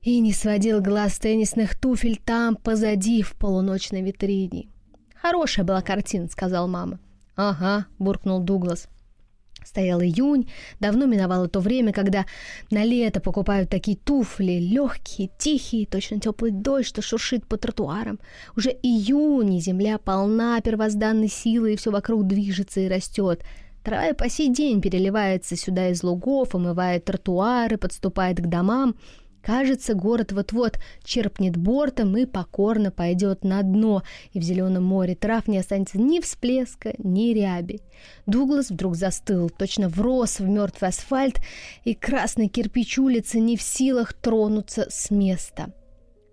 и 0.00 0.18
не 0.20 0.32
сводил 0.32 0.80
глаз 0.80 1.18
теннисных 1.18 1.78
туфель 1.78 2.20
там, 2.24 2.56
позади, 2.56 3.22
в 3.22 3.32
полуночной 3.34 4.02
витрине. 4.02 4.68
«Хорошая 5.14 5.64
была 5.64 5.82
картина»,— 5.82 6.26
сказал 6.30 6.68
мама. 6.68 6.98
«Ага»,— 7.36 7.86
буркнул 7.98 8.40
Дуглас. 8.40 8.88
Стоял 9.64 10.00
июнь, 10.02 10.50
давно 10.80 11.06
миновало 11.06 11.48
то 11.48 11.60
время, 11.60 11.92
когда 11.92 12.26
на 12.70 12.84
лето 12.84 13.20
покупают 13.20 13.70
такие 13.70 13.96
туфли, 13.96 14.58
легкие, 14.58 15.30
тихие, 15.38 15.86
точно 15.86 16.18
теплый 16.18 16.50
дождь, 16.50 16.88
что 16.88 17.02
шуршит 17.02 17.46
по 17.46 17.56
тротуарам. 17.56 18.18
Уже 18.56 18.70
июнь, 18.70 19.54
и 19.54 19.60
земля 19.60 19.98
полна 19.98 20.60
первозданной 20.60 21.28
силы, 21.28 21.74
и 21.74 21.76
все 21.76 21.92
вокруг 21.92 22.26
движется 22.26 22.80
и 22.80 22.88
растет. 22.88 23.44
Трава 23.82 24.14
по 24.14 24.28
сей 24.28 24.48
день 24.48 24.80
переливается 24.80 25.56
сюда 25.56 25.88
из 25.88 26.02
лугов, 26.02 26.54
омывает 26.54 27.04
тротуары, 27.04 27.76
подступает 27.76 28.38
к 28.38 28.46
домам— 28.46 28.94
Кажется, 29.42 29.94
город 29.94 30.30
вот-вот 30.30 30.78
черпнет 31.02 31.56
бортом 31.56 32.16
и 32.16 32.26
покорно 32.26 32.92
пойдет 32.92 33.42
на 33.42 33.60
дно, 33.62 34.04
и 34.32 34.38
в 34.38 34.42
зеленом 34.42 34.84
море 34.84 35.16
трав 35.16 35.48
не 35.48 35.58
останется 35.58 35.98
ни 35.98 36.20
всплеска, 36.20 36.94
ни 36.98 37.34
ряби. 37.34 37.80
Дуглас 38.26 38.70
вдруг 38.70 38.94
застыл, 38.94 39.50
точно 39.50 39.88
врос 39.88 40.38
в 40.38 40.46
мертвый 40.46 40.90
асфальт, 40.90 41.40
и 41.84 41.94
красный 41.94 42.46
кирпич 42.46 42.98
улицы 42.98 43.40
не 43.40 43.56
в 43.56 43.62
силах 43.62 44.12
тронуться 44.12 44.86
с 44.88 45.10
места. 45.10 45.72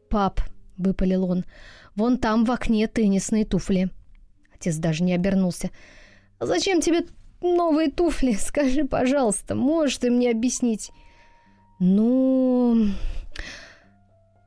«Пап»,— 0.10 0.42
выпалил 0.78 1.26
он,— 1.26 1.46
«вон 1.96 2.20
там 2.20 2.46
в 2.46 2.52
окне 2.52 2.88
теннисные 2.88 3.44
туфли». 3.44 3.90
Отец 4.54 4.76
даже 4.76 5.04
не 5.04 5.16
обернулся. 5.16 5.72
«Зачем 6.40 6.80
тебе 6.80 7.06
новые 7.42 7.90
туфли? 7.92 8.34
Скажи, 8.40 8.86
пожалуйста, 8.86 9.56
можешь 9.56 9.98
ты 9.98 10.10
мне 10.12 10.32
объяснить?» 10.32 10.92
Ну... 11.80 12.88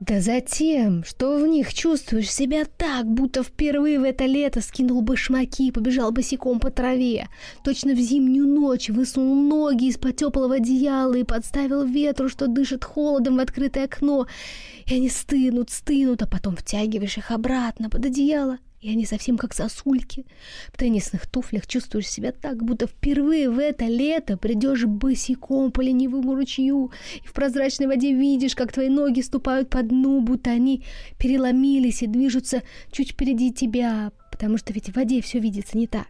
Да 0.01 0.21
затем, 0.21 1.05
что 1.05 1.39
в 1.39 1.47
них 1.47 1.73
чувствуешь 1.73 2.29
себя 2.29 2.65
так, 2.65 3.07
будто 3.07 3.45
впервые 3.45 4.01
в 4.01 4.03
это 4.03 4.27
лето 4.27 4.61
скинул 4.61 5.01
башмаки 5.01 5.69
и 5.69 5.71
побежал 5.71 6.11
босиком 6.11 6.59
по 6.59 6.71
траве. 6.71 7.29
Точно 7.63 7.93
в 7.93 7.99
зимнюю 7.99 8.49
ночь 8.49 8.89
высунул 8.91 9.37
ноги 9.37 9.85
из-под 9.85 10.17
теплого 10.17 10.57
одеяла 10.57 11.15
и 11.15 11.23
подставил 11.23 11.85
ветру, 11.85 12.29
что 12.29 12.49
дышит 12.49 12.83
холодом 12.83 13.37
в 13.37 13.41
открытое 13.41 13.85
окно. 13.85 14.27
И 14.87 14.95
они 14.97 15.09
стынут, 15.09 15.71
стынут, 15.71 16.21
а 16.23 16.27
потом 16.27 16.57
втягиваешь 16.57 17.19
их 17.19 17.31
обратно 17.31 17.89
под 17.89 18.05
одеяло 18.05 18.59
и 18.83 18.91
они 18.91 19.07
совсем 19.07 19.39
как 19.39 19.55
сосульки. 19.55 20.27
В 20.73 20.77
теннисных 20.77 21.27
туфлях 21.27 21.67
чувствуешь 21.67 22.09
себя 22.09 22.33
так, 22.33 22.63
будто 22.65 22.89
впервые 22.89 23.49
в 23.49 23.59
это 23.59 23.87
лето 23.87 24.37
придешь 24.37 24.85
босиком 24.85 25.71
по 25.71 25.81
ленивому 25.81 26.35
ручью, 26.35 26.91
и 27.23 27.27
в 27.27 27.33
прозрачной 27.33 27.87
воде 27.87 28.13
видишь, 28.13 28.57
как 28.57 28.73
твои 28.73 28.89
ноги 28.89 29.21
ступают 29.21 29.71
по 29.71 29.83
дну, 29.83 30.21
будто 30.21 30.51
они 30.51 30.85
переломились 31.17 32.03
и 32.03 32.09
движутся 32.09 32.63
чуть 32.91 33.13
впереди 33.13 33.53
тебя, 33.53 34.11
потому 34.33 34.59
что 34.59 34.73
ведь 34.73 34.89
в 34.89 34.97
воде 34.97 35.23
все 35.23 35.39
видится 35.39 35.79
не 35.79 35.87
так. 35.87 36.09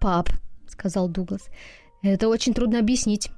«Пап»,— 0.00 0.28
сказал 0.66 1.08
Дуглас,— 1.08 1.48
«это 2.02 2.28
очень 2.28 2.52
трудно 2.52 2.80
объяснить. 2.80 3.30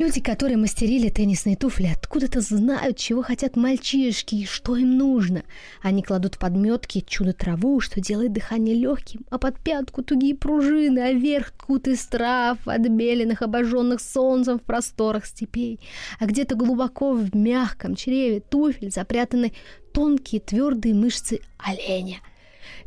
Люди, 0.00 0.22
которые 0.22 0.56
мастерили 0.56 1.10
теннисные 1.10 1.56
туфли, 1.56 1.90
откуда-то 1.94 2.40
знают, 2.40 2.96
чего 2.96 3.20
хотят 3.20 3.54
мальчишки 3.54 4.34
и 4.34 4.46
что 4.46 4.74
им 4.76 4.96
нужно. 4.96 5.42
Они 5.82 6.02
кладут 6.02 6.38
подметки 6.38 7.04
чудо-траву, 7.06 7.80
что 7.80 8.00
делает 8.00 8.32
дыхание 8.32 8.74
легким, 8.74 9.26
а 9.28 9.36
под 9.36 9.60
пятку 9.60 10.02
тугие 10.02 10.34
пружины, 10.34 11.00
а 11.00 11.12
вверх 11.12 11.52
кут 11.52 11.86
из 11.86 12.02
трав, 12.06 12.56
отбеленных, 12.64 13.42
обожженных 13.42 14.00
солнцем 14.00 14.58
в 14.58 14.62
просторах 14.62 15.26
степей. 15.26 15.78
А 16.18 16.24
где-то 16.24 16.54
глубоко 16.54 17.12
в 17.12 17.36
мягком 17.36 17.94
чреве 17.94 18.40
туфель 18.40 18.90
запрятаны 18.90 19.52
тонкие 19.92 20.40
твердые 20.40 20.94
мышцы 20.94 21.40
оленя— 21.58 22.20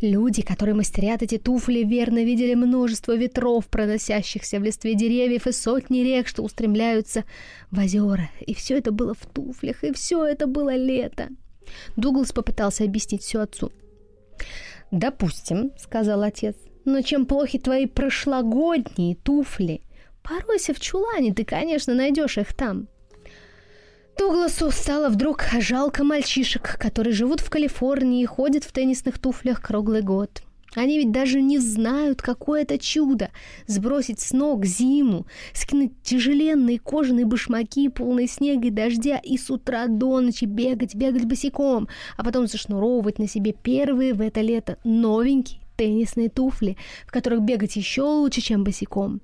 Люди, 0.02 0.42
которые 0.42 0.76
мастерят 0.76 1.22
эти 1.24 1.38
туфли, 1.38 1.84
верно 1.84 2.24
видели 2.24 2.54
множество 2.54 3.16
ветров, 3.16 3.68
проносящихся 3.68 4.60
в 4.60 4.64
листве 4.64 4.96
деревьев, 4.96 5.48
и 5.48 5.52
сотни 5.52 6.00
рек, 6.00 6.28
что 6.28 6.44
устремляются 6.44 7.24
в 7.72 7.80
озера. 7.80 8.30
И 8.46 8.54
все 8.54 8.78
это 8.78 8.92
было 8.92 9.14
в 9.14 9.26
туфлях, 9.26 9.84
и 9.84 9.94
все 9.94 10.26
это 10.26 10.48
было 10.48 10.76
лето. 10.76 11.30
Дуглас 11.96 12.32
попытался 12.32 12.84
объяснить 12.84 13.24
все 13.24 13.42
отцу. 13.42 13.72
«Допустим»,— 14.92 15.72
сказал 15.78 16.22
отец,— 16.22 16.56
«но 16.86 17.02
чем 17.02 17.26
плохи 17.26 17.58
твои 17.58 17.88
прошлогодние 17.88 19.16
туфли? 19.16 19.82
Поройся 20.22 20.74
в 20.74 20.80
чулане, 20.80 21.34
ты, 21.34 21.46
конечно, 21.46 21.94
найдешь 21.94 22.38
их 22.38 22.54
там. 22.54 22.88
Дугласу 24.18 24.70
стало 24.72 25.10
вдруг 25.10 25.46
жалко 25.60 26.04
мальчишек, 26.04 26.78
которые 26.80 27.14
живут 27.14 27.40
в 27.40 27.50
Калифорнии 27.50 28.22
и 28.22 28.28
ходят 28.28 28.64
в 28.64 28.72
теннисных 28.72 29.18
туфлях 29.18 29.62
круглый 29.62 30.02
год. 30.02 30.44
Они 30.76 30.98
ведь 30.98 31.12
даже 31.12 31.42
не 31.42 31.60
знают, 31.60 32.22
какое 32.22 32.64
это 32.64 32.78
чудо— 32.80 33.30
сбросить 33.68 34.20
с 34.20 34.32
ног 34.32 34.66
зиму, 34.66 35.28
скинуть 35.54 35.92
тяжеленные 36.04 36.80
кожаные 36.80 37.26
башмаки, 37.26 37.90
полные 37.90 38.28
снега 38.28 38.68
и 38.68 38.72
дождя, 38.72 39.18
и 39.18 39.38
с 39.38 39.52
утра 39.52 39.88
до 39.88 40.20
ночи 40.22 40.46
бегать, 40.46 40.96
бегать 40.96 41.26
босиком, 41.26 41.88
а 42.18 42.24
потом 42.24 42.48
зашнуровывать 42.48 43.20
на 43.20 43.28
себе 43.28 43.54
первые 43.54 44.14
в 44.14 44.22
это 44.22 44.42
лето 44.42 44.78
новенькие 44.84 45.60
теннисные 45.76 46.30
туфли, 46.30 46.78
в 47.06 47.12
которых 47.12 47.42
бегать 47.42 47.76
еще 47.76 48.04
лучше, 48.04 48.42
чем 48.42 48.64
босиком. 48.64 49.22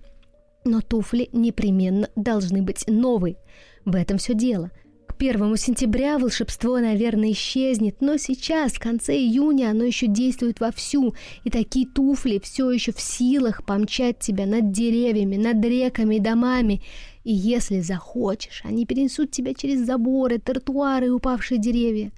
Но 0.66 0.82
туфли 0.82 1.30
непременно 1.32 2.10
должны 2.16 2.62
быть 2.62 2.86
новые— 2.88 3.38
в 3.86 3.96
этом 3.96 4.18
все 4.18 4.34
дело. 4.34 4.72
К 5.08 5.16
первому 5.16 5.58
сентября 5.58 6.18
волшебство, 6.18 6.78
наверное, 6.80 7.32
исчезнет, 7.32 7.98
но 8.02 8.18
сейчас, 8.18 8.74
в 8.74 8.80
конце 8.80 9.18
июня, 9.18 9.72
оно 9.72 9.84
еще 9.84 10.08
действует 10.08 10.60
вовсю, 10.60 11.16
и 11.44 11.50
такие 11.50 11.88
туфли 11.88 12.40
все 12.40 12.70
еще 12.70 12.94
в 12.94 13.02
силах 13.02 13.66
помчать 13.66 14.20
тебя 14.20 14.46
над 14.46 14.72
деревьями, 14.72 15.36
над 15.36 15.64
реками 15.66 16.16
и 16.16 16.20
домами. 16.20 16.82
И 17.24 17.34
если 17.34 17.80
захочешь, 17.80 18.62
они 18.64 18.86
перенесут 18.86 19.32
тебя 19.32 19.54
через 19.54 19.86
заборы, 19.86 20.38
тротуары 20.38 21.08
и 21.08 21.10
упавшие 21.10 21.60
деревья. 21.60 22.12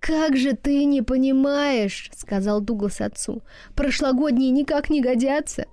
«Как 0.00 0.36
же 0.36 0.52
ты 0.52 0.84
не 0.84 1.02
понимаешь!»— 1.02 2.08
сказал 2.16 2.60
Дуглас 2.60 3.00
отцу. 3.00 3.42
«Прошлогодние 3.74 4.50
никак 4.50 4.90
не 4.90 5.00
годятся, 5.00 5.66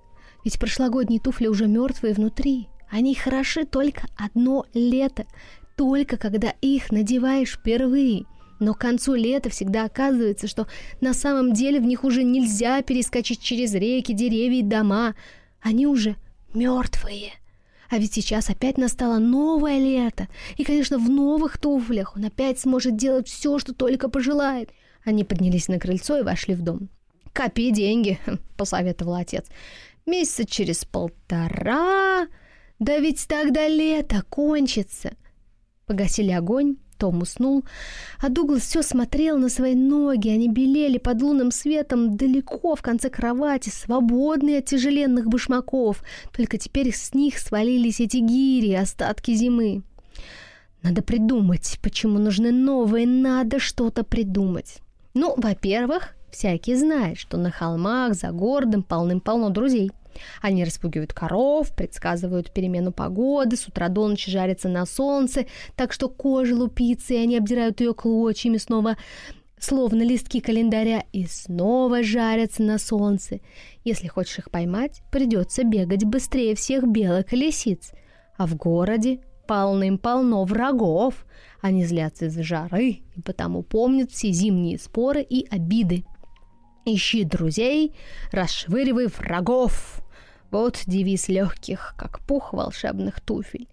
ведь 0.46 0.58
прошлогодние 0.58 1.20
туфли 1.20 1.48
уже 1.48 1.68
мертвые 1.68 2.14
внутри». 2.14 2.70
Они 2.90 3.14
хороши 3.16 3.66
только 3.66 4.04
одно 4.16 4.66
лето, 4.74 5.26
только 5.76 6.18
когда 6.18 6.54
их 6.62 6.92
надеваешь 6.92 7.54
впервые. 7.54 8.26
Но 8.60 8.74
к 8.74 8.80
концу 8.80 9.16
лета 9.16 9.50
всегда 9.50 9.84
оказывается, 9.84 10.48
что 10.48 10.68
на 11.02 11.14
самом 11.14 11.54
деле 11.54 11.80
в 11.80 11.84
них 11.84 12.04
уже 12.06 12.24
нельзя 12.24 12.82
перескочить 12.82 13.42
через 13.42 13.74
реки, 13.74 14.14
деревья 14.14 14.60
и 14.60 14.64
дома. 14.64 15.16
Они 15.62 15.88
уже 15.88 16.16
мертвые. 16.54 17.34
А 17.90 17.98
ведь 17.98 18.14
сейчас 18.14 18.50
опять 18.50 18.78
настало 18.78 19.20
новое 19.20 19.78
лето. 19.78 20.30
И, 20.58 20.64
конечно, 20.64 20.98
в 20.98 21.10
новых 21.10 21.58
туфлях 21.58 22.16
он 22.16 22.26
опять 22.26 22.60
сможет 22.60 22.96
делать 22.96 23.28
все, 23.28 23.60
что 23.60 23.74
только 23.74 24.08
пожелает. 24.08 24.70
Они 25.04 25.24
поднялись 25.24 25.68
на 25.68 25.80
крыльцо 25.80 26.20
и 26.20 26.24
вошли 26.24 26.56
в 26.56 26.62
дом. 26.62 26.90
«Копи 27.34 27.72
деньги»,— 27.72 28.20
посоветовал 28.58 29.16
отец. 29.16 29.46
«Месяца 30.06 30.46
через 30.46 30.86
полтора...» 30.86 32.28
Да 32.80 32.98
ведь 32.98 33.28
тогда 33.28 33.68
лето 33.68 34.24
кончится. 34.30 35.14
Погасили 35.86 36.32
огонь, 36.32 36.76
том 36.98 37.22
уснул, 37.22 37.64
а 38.20 38.30
Дуглас 38.30 38.64
все 38.64 38.82
смотрел 38.82 39.38
на 39.38 39.50
свои 39.50 39.76
ноги, 39.76 40.30
они 40.30 40.50
белели 40.50 40.98
под 40.98 41.22
лунным 41.22 41.52
светом 41.52 42.18
далеко 42.18 42.76
в 42.76 42.82
конце 42.82 43.10
кровати, 43.10 43.70
свободные 43.70 44.60
от 44.60 44.66
тяжеленных 44.66 45.28
башмаков, 45.28 46.04
только 46.36 46.58
теперь 46.58 46.94
с 46.94 47.14
них 47.14 47.38
свалились 47.38 48.00
эти 48.02 48.18
гири, 48.18 48.74
остатки 48.74 49.34
зимы. 49.34 49.84
Надо 50.82 51.02
придумать, 51.02 51.80
почему 51.82 52.20
нужны 52.20 52.52
новые, 52.52 53.08
надо 53.08 53.60
что-то 53.60 54.04
придумать. 54.04 54.80
Ну, 55.14 55.34
во-первых, 55.38 56.15
всякий 56.36 56.76
знает, 56.76 57.18
что 57.18 57.38
на 57.38 57.52
холмах 57.52 58.14
за 58.14 58.32
городом 58.32 58.84
полным-полно 58.84 59.50
друзей– 59.50 59.92
они 60.42 60.64
распугивают 60.64 61.14
коров, 61.14 61.76
предсказывают 61.76 62.52
перемену 62.52 62.92
погоды, 62.92 63.58
с 63.58 63.68
утра 63.68 63.90
до 63.90 64.08
ночи 64.08 64.32
жарятся 64.32 64.70
на 64.70 64.86
солнце, 64.86 65.46
так 65.76 65.94
что 65.94 66.10
кожа 66.10 66.56
лупится, 66.56 67.14
и 67.14 67.18
они 67.18 67.38
обдирают 67.38 67.82
ее 67.82 67.94
клочьями 67.94 68.58
снова, 68.58 68.98
словно 69.60 70.04
листки 70.04 70.40
календаря, 70.40 71.04
и 71.12 71.26
снова 71.26 72.04
жарятся 72.04 72.64
на 72.64 72.78
солнце. 72.78 73.40
Если 73.84 74.08
хочешь 74.08 74.40
их 74.40 74.52
поймать, 74.52 75.02
придется 75.12 75.64
бегать 75.64 76.06
быстрее 76.06 76.56
всех 76.56 76.88
белок 76.88 77.34
и 77.34 77.36
лисиц. 77.36 77.92
А 78.38 78.48
в 78.48 78.56
городе 78.56 79.22
полным-полно 79.48 80.44
врагов. 80.44 81.26
Они 81.62 81.86
злятся 81.86 82.26
из-за 82.26 82.44
жары 82.44 83.00
и 83.16 83.22
потому 83.24 83.64
помнят 83.64 84.12
все 84.12 84.32
зимние 84.32 84.78
споры 84.78 85.22
и 85.22 85.48
обиды. 85.50 86.04
Ищи 86.86 87.24
друзей, 87.24 87.94
расшвыривай 88.32 89.08
врагов. 89.08 90.02
Вот 90.52 90.84
девиз 90.86 91.28
легких, 91.28 91.96
как 91.98 92.20
пух 92.20 92.54
волшебных 92.54 93.22
туфель. 93.22 93.68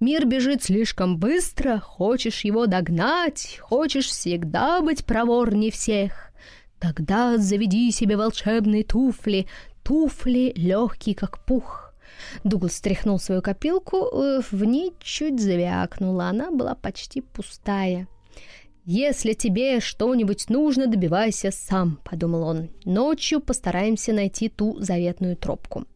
Мир 0.00 0.26
бежит 0.26 0.62
слишком 0.62 1.18
быстро, 1.18 1.78
хочешь 1.78 2.44
его 2.44 2.66
догнать, 2.66 3.58
хочешь 3.62 4.06
всегда 4.06 4.80
быть 4.80 5.04
проворнее 5.04 5.70
всех. 5.70 6.32
Тогда 6.80 7.38
заведи 7.38 7.90
себе 7.92 8.16
волшебные 8.16 8.82
туфли, 8.82 9.46
туфли 9.82 10.52
легкие, 10.56 11.14
как 11.14 11.44
пух. 11.44 11.94
Дуглас 12.44 12.76
стряхнул 12.76 13.18
свою 13.18 13.42
копилку, 13.42 13.96
э, 14.06 14.40
в 14.50 14.64
ней 14.64 14.92
чуть 15.00 15.40
завякнула, 15.40 16.28
она 16.28 16.50
была 16.50 16.74
почти 16.74 17.20
пустая. 17.20 18.08
«Если 18.86 19.32
тебе 19.32 19.80
что-нибудь 19.80 20.50
нужно, 20.50 20.86
добивайся 20.86 21.50
сам»,— 21.50 22.00
подумал 22.04 22.42
он. 22.42 22.70
«Ночью 22.84 23.40
постараемся 23.40 24.12
найти 24.12 24.50
ту 24.50 24.78
заветную 24.78 25.36
тропку». 25.36 25.86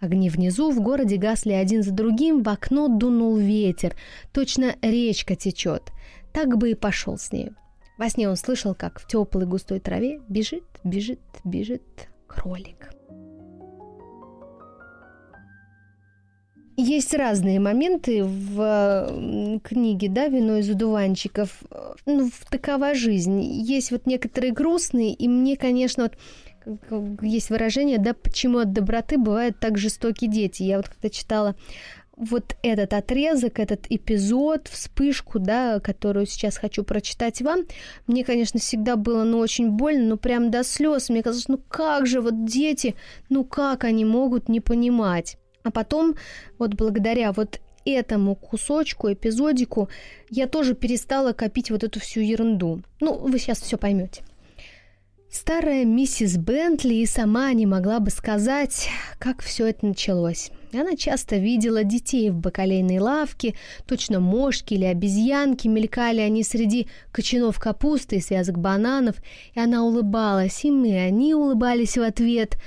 Огни 0.00 0.30
внизу 0.30 0.70
в 0.70 0.80
городе 0.80 1.16
гасли 1.16 1.52
один 1.52 1.82
за 1.82 1.92
другим, 1.92 2.42
в 2.42 2.48
окно 2.48 2.88
дунул 2.88 3.36
ветер. 3.36 3.96
Точно 4.32 4.76
речка 4.82 5.34
течет. 5.34 5.92
Так 6.32 6.56
бы 6.56 6.70
и 6.70 6.74
пошел 6.74 7.16
с 7.16 7.32
нею. 7.32 7.56
Во 7.96 8.08
сне 8.08 8.28
он 8.28 8.36
слышал, 8.36 8.74
как 8.74 9.00
в 9.00 9.06
теплой 9.06 9.46
густой 9.46 9.80
траве 9.80 10.20
бежит, 10.28 10.64
бежит, 10.84 11.20
бежит 11.44 11.82
кролик. 12.26 12.90
Есть 16.76 17.14
разные 17.14 17.60
моменты 17.60 18.24
в 18.24 19.60
книге, 19.62 20.08
да, 20.08 20.26
«Вино 20.26 20.58
из 20.58 20.68
одуванчиков». 20.70 21.62
Ну, 22.04 22.30
такова 22.50 22.94
жизнь. 22.94 23.40
Есть 23.42 23.92
вот 23.92 24.06
некоторые 24.06 24.52
грустные, 24.52 25.14
и 25.14 25.28
мне, 25.28 25.56
конечно, 25.56 26.04
вот 26.04 27.20
есть 27.22 27.50
выражение, 27.50 27.98
да, 27.98 28.14
почему 28.14 28.58
от 28.58 28.72
доброты 28.72 29.18
бывают 29.18 29.60
так 29.60 29.78
жестокие 29.78 30.30
дети. 30.30 30.62
Я 30.62 30.78
вот 30.78 30.88
когда 30.88 31.10
читала 31.10 31.54
вот 32.16 32.56
этот 32.62 32.92
отрезок, 32.92 33.58
этот 33.58 33.86
эпизод, 33.88 34.68
вспышку, 34.68 35.38
да, 35.38 35.80
которую 35.80 36.26
сейчас 36.26 36.56
хочу 36.56 36.84
прочитать 36.84 37.42
вам, 37.42 37.66
мне, 38.06 38.24
конечно, 38.24 38.60
всегда 38.60 38.96
было, 38.96 39.24
ну, 39.24 39.38
очень 39.38 39.70
больно, 39.70 40.10
ну, 40.10 40.16
прям 40.16 40.50
до 40.50 40.64
слез. 40.64 41.08
Мне 41.08 41.22
казалось, 41.22 41.48
ну, 41.48 41.58
как 41.68 42.06
же 42.06 42.20
вот 42.20 42.44
дети, 42.44 42.94
ну, 43.28 43.44
как 43.44 43.84
они 43.84 44.04
могут 44.04 44.48
не 44.48 44.60
понимать? 44.60 45.36
А 45.64 45.70
потом, 45.70 46.14
вот 46.58 46.74
благодаря 46.74 47.32
вот 47.32 47.58
этому 47.86 48.34
кусочку, 48.34 49.10
эпизодику, 49.10 49.88
я 50.28 50.46
тоже 50.46 50.74
перестала 50.74 51.32
копить 51.32 51.70
вот 51.70 51.82
эту 51.82 52.00
всю 52.00 52.20
ерунду. 52.20 52.82
Ну, 53.00 53.16
вы 53.16 53.38
сейчас 53.38 53.62
все 53.62 53.78
поймете. 53.78 54.22
Старая 55.30 55.86
миссис 55.86 56.36
Бентли 56.36 56.94
и 56.96 57.06
сама 57.06 57.50
не 57.54 57.64
могла 57.64 57.98
бы 57.98 58.10
сказать, 58.10 58.88
как 59.18 59.42
все 59.42 59.68
это 59.68 59.86
началось. 59.86 60.50
Она 60.74 60.96
часто 60.96 61.36
видела 61.36 61.82
детей 61.82 62.28
в 62.30 62.36
бакалейной 62.36 62.98
лавке, 62.98 63.54
точно 63.86 64.20
мошки 64.20 64.74
или 64.74 64.84
обезьянки, 64.84 65.66
мелькали 65.66 66.20
они 66.20 66.44
среди 66.44 66.88
кочанов 67.10 67.58
капусты 67.58 68.16
и 68.16 68.20
связок 68.20 68.58
бананов, 68.58 69.16
и 69.54 69.60
она 69.60 69.82
улыбалась 69.82 70.62
им, 70.62 70.84
и 70.84 70.92
они 70.92 71.34
улыбались 71.34 71.96
в 71.96 72.02
ответ– 72.02 72.58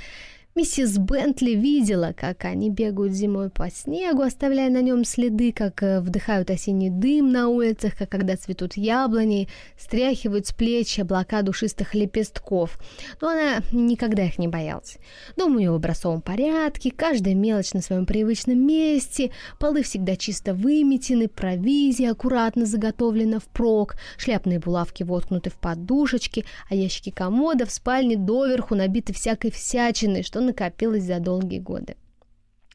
Миссис 0.58 0.98
Бентли 0.98 1.52
видела, 1.52 2.16
как 2.18 2.46
они 2.46 2.72
бегают 2.72 3.14
зимой 3.14 3.52
по 3.52 3.70
снегу, 3.70 4.24
оставляя 4.24 4.72
на 4.72 4.82
нем 4.82 5.06
следы, 5.06 5.52
как 5.52 5.84
э, 5.84 6.00
вдыхают 6.00 6.50
осенний 6.50 6.90
дым 6.90 7.32
на 7.32 7.48
улицах, 7.48 7.96
как 7.96 8.10
когда 8.10 8.36
цветут 8.36 8.76
яблони, 8.76 9.50
стряхивают 9.78 10.48
с 10.48 10.54
плеч 10.54 10.98
облака 10.98 11.44
душистых 11.44 11.94
лепестков. 11.94 12.80
Но 13.22 13.28
она 13.28 13.60
никогда 13.72 14.24
их 14.24 14.40
не 14.40 14.48
боялась. 14.48 14.98
Дом 15.36 15.56
у 15.56 15.60
нее 15.60 15.70
в 15.70 15.76
образцовом 15.76 16.22
порядке, 16.22 16.90
каждая 16.90 17.36
мелочь 17.36 17.74
на 17.74 17.82
своем 17.82 18.08
привычном 18.08 18.58
месте, 18.58 19.30
полы 19.60 19.84
всегда 19.84 20.16
чисто 20.16 20.56
выметены, 20.56 21.28
провизия 21.28 22.10
аккуратно 22.10 22.66
заготовлена 22.66 23.38
впрок, 23.40 23.98
шляпные 24.18 24.58
булавки 24.58 25.04
воткнуты 25.04 25.52
в 25.52 25.56
подушечки, 25.58 26.46
а 26.68 26.74
ящики 26.74 27.12
комода 27.12 27.68
в 27.68 27.72
спальне 27.72 28.18
доверху 28.18 28.74
набиты 28.74 29.14
всякой 29.14 29.52
всячиной, 29.52 30.24
что 30.24 30.47
накопилось 30.48 31.04
за 31.04 31.20
долгие 31.20 31.60
годы. 31.60 31.96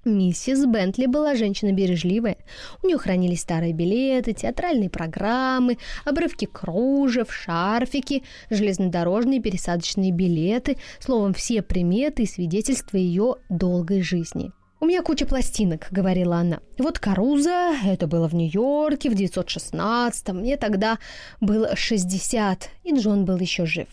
Миссис 0.05 0.67
Бентли 0.67 1.07
была 1.07 1.37
женщина 1.37 1.73
бережливая. 1.73 2.37
У 2.83 2.89
нее 2.89 2.99
хранились 2.99 3.43
старые 3.43 3.73
билеты, 3.73 4.33
театральные 4.33 4.91
программы, 4.91 5.79
обрывки 6.05 6.47
кружев, 6.47 7.33
шарфики, 7.33 8.25
железнодорожные 8.51 9.41
пересадочные 9.41 10.11
билеты, 10.11 10.79
словом, 10.99 11.35
все 11.35 11.63
приметы 11.63 12.25
и 12.25 12.27
свидетельства 12.27 12.97
ее 12.97 13.37
долгой 13.49 14.03
жизни. 14.03 14.51
«У 14.81 14.87
меня 14.87 15.03
куча 15.03 15.25
пластинок»,— 15.27 15.87
говорила 15.93 16.39
она. 16.39 16.59
«Вот 16.77 16.99
Каруза, 16.99 17.77
это 17.85 18.09
было 18.09 18.29
в 18.29 18.35
Нью-Йорке 18.35 19.09
в 19.09 19.15
916-м, 19.15 20.39
мне 20.39 20.57
тогда 20.57 20.99
было 21.41 21.77
60, 21.77 22.69
и 22.83 22.99
Джон 22.99 23.25
был 23.25 23.39
еще 23.39 23.65
жив. 23.65 23.87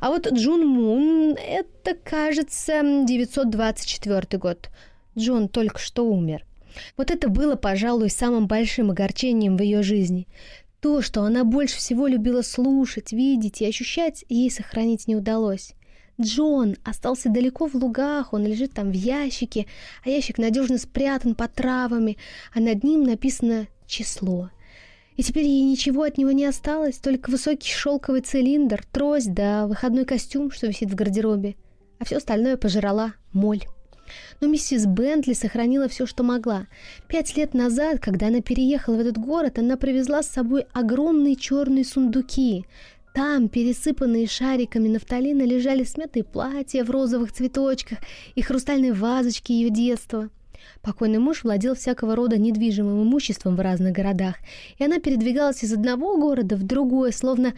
А 0.00 0.10
вот 0.10 0.30
Джун 0.32 0.66
Мун, 0.66 1.36
это, 1.36 1.94
кажется, 1.94 2.82
924 3.04 4.38
год. 4.38 4.70
Джон 5.16 5.48
только 5.48 5.78
что 5.78 6.06
умер. 6.06 6.44
Вот 6.96 7.10
это 7.10 7.28
было, 7.28 7.56
пожалуй, 7.56 8.10
самым 8.10 8.46
большим 8.46 8.90
огорчением 8.90 9.56
в 9.56 9.62
ее 9.62 9.82
жизни. 9.82 10.26
То, 10.80 11.02
что 11.02 11.22
она 11.22 11.44
больше 11.44 11.78
всего 11.78 12.06
любила 12.06 12.42
слушать, 12.42 13.12
видеть 13.12 13.60
и 13.60 13.66
ощущать, 13.66 14.24
ей 14.28 14.50
сохранить 14.50 15.08
не 15.08 15.16
удалось. 15.16 15.74
Джон 16.20 16.76
остался 16.84 17.28
далеко 17.28 17.68
в 17.68 17.74
лугах, 17.74 18.32
он 18.32 18.44
лежит 18.44 18.74
там 18.74 18.90
в 18.90 18.94
ящике, 18.94 19.66
а 20.04 20.10
ящик 20.10 20.38
надежно 20.38 20.78
спрятан 20.78 21.34
под 21.34 21.54
травами, 21.54 22.16
а 22.52 22.60
над 22.60 22.82
ним 22.82 23.04
написано 23.04 23.68
число 23.86 24.50
и 25.18 25.22
теперь 25.24 25.46
ей 25.46 25.64
ничего 25.64 26.04
от 26.04 26.16
него 26.16 26.30
не 26.30 26.44
осталось, 26.44 26.98
только 26.98 27.28
высокий 27.28 27.72
шелковый 27.72 28.20
цилиндр, 28.20 28.84
трость 28.92 29.34
да 29.34 29.66
выходной 29.66 30.04
костюм, 30.04 30.52
что 30.52 30.68
висит 30.68 30.90
в 30.90 30.94
гардеробе. 30.94 31.56
А 31.98 32.04
все 32.04 32.18
остальное 32.18 32.56
пожрала 32.56 33.14
моль. 33.32 33.64
Но 34.40 34.46
миссис 34.46 34.86
Бентли 34.86 35.32
сохранила 35.32 35.88
все, 35.88 36.06
что 36.06 36.22
могла. 36.22 36.68
Пять 37.08 37.36
лет 37.36 37.52
назад, 37.52 37.98
когда 37.98 38.28
она 38.28 38.42
переехала 38.42 38.94
в 38.94 39.00
этот 39.00 39.18
город, 39.18 39.58
она 39.58 39.76
привезла 39.76 40.22
с 40.22 40.28
собой 40.28 40.66
огромные 40.72 41.34
черные 41.34 41.84
сундуки. 41.84 42.64
Там, 43.12 43.48
пересыпанные 43.48 44.28
шариками 44.28 44.86
нафталина, 44.86 45.42
лежали 45.42 45.82
смятые 45.82 46.22
платья 46.22 46.84
в 46.84 46.90
розовых 46.90 47.32
цветочках 47.32 47.98
и 48.36 48.40
хрустальные 48.40 48.92
вазочки 48.92 49.50
ее 49.50 49.70
детства– 49.70 50.30
Покойный 50.82 51.18
муж 51.18 51.44
владел 51.44 51.74
всякого 51.74 52.16
рода 52.16 52.38
недвижимым 52.38 53.02
имуществом 53.02 53.56
в 53.56 53.60
разных 53.60 53.92
городах, 53.92 54.36
и 54.78 54.84
она 54.84 55.00
передвигалась 55.00 55.62
из 55.62 55.72
одного 55.72 56.16
города 56.16 56.56
в 56.56 56.62
другой, 56.62 57.12
словно 57.12 57.54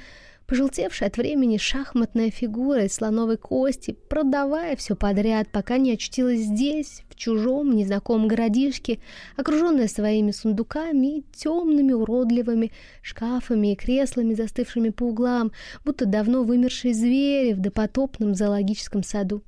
пожелтевшая 0.51 1.09
от 1.11 1.17
времени 1.17 1.59
шахматная 1.59 2.31
фигура 2.31 2.85
из 2.85 2.95
слоновой 2.95 3.37
кости, 3.37 3.97
продавая 4.09 4.75
все 4.75 4.97
подряд, 4.97 5.47
пока 5.53 5.79
не 5.79 5.93
очутилась 5.93 6.41
здесь, 6.41 7.03
в 7.09 7.15
чужом, 7.15 7.77
незнакомом 7.77 8.27
городишке, 8.27 8.99
окруженная 9.37 9.87
своими 9.87 10.33
сундуками 10.33 11.19
и 11.19 11.25
темными, 11.37 11.93
уродливыми 11.93 12.73
шкафами 13.01 13.73
и 13.73 13.77
креслами, 13.77 14.35
застывшими 14.35 14.89
по 14.89 15.05
углам, 15.05 15.53
будто 15.85 16.05
давно 16.05 16.43
вымершие 16.43 16.95
звери 16.95 17.53
в 17.53 17.61
допотопном 17.61 18.35
зоологическом 18.35 19.05
саду. 19.05 19.45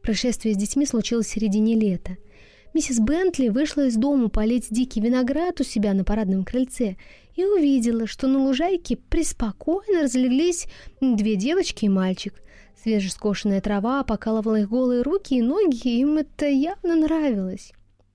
Происшествие 0.00 0.54
с 0.54 0.56
детьми 0.56 0.86
случилось 0.86 1.26
в 1.26 1.30
середине 1.30 1.74
лета— 1.74 2.18
Миссис 2.72 3.00
Бентли 3.00 3.48
вышла 3.48 3.86
из 3.86 3.96
дома 3.96 4.28
полить 4.28 4.68
дикий 4.70 5.00
виноград 5.00 5.60
у 5.60 5.64
себя 5.64 5.92
на 5.92 6.04
парадном 6.04 6.44
крыльце 6.44 6.96
и 7.34 7.44
увидела, 7.44 8.06
что 8.06 8.28
на 8.28 8.38
лужайке 8.38 8.96
преспокойно 8.96 10.02
разлеглись 10.02 10.66
две 11.00 11.34
девочки 11.34 11.86
и 11.86 11.88
мальчик. 11.88 12.34
Свежескошенная 12.82 13.60
трава 13.60 14.04
покалывала 14.04 14.60
их 14.60 14.68
голые 14.68 15.02
руки 15.02 15.34
и 15.34 15.42
ноги, 15.42 15.88
и 15.88 16.00
им 16.00 16.18
это 16.18 16.46
явно 16.46 16.94
нравилось. 16.94 17.72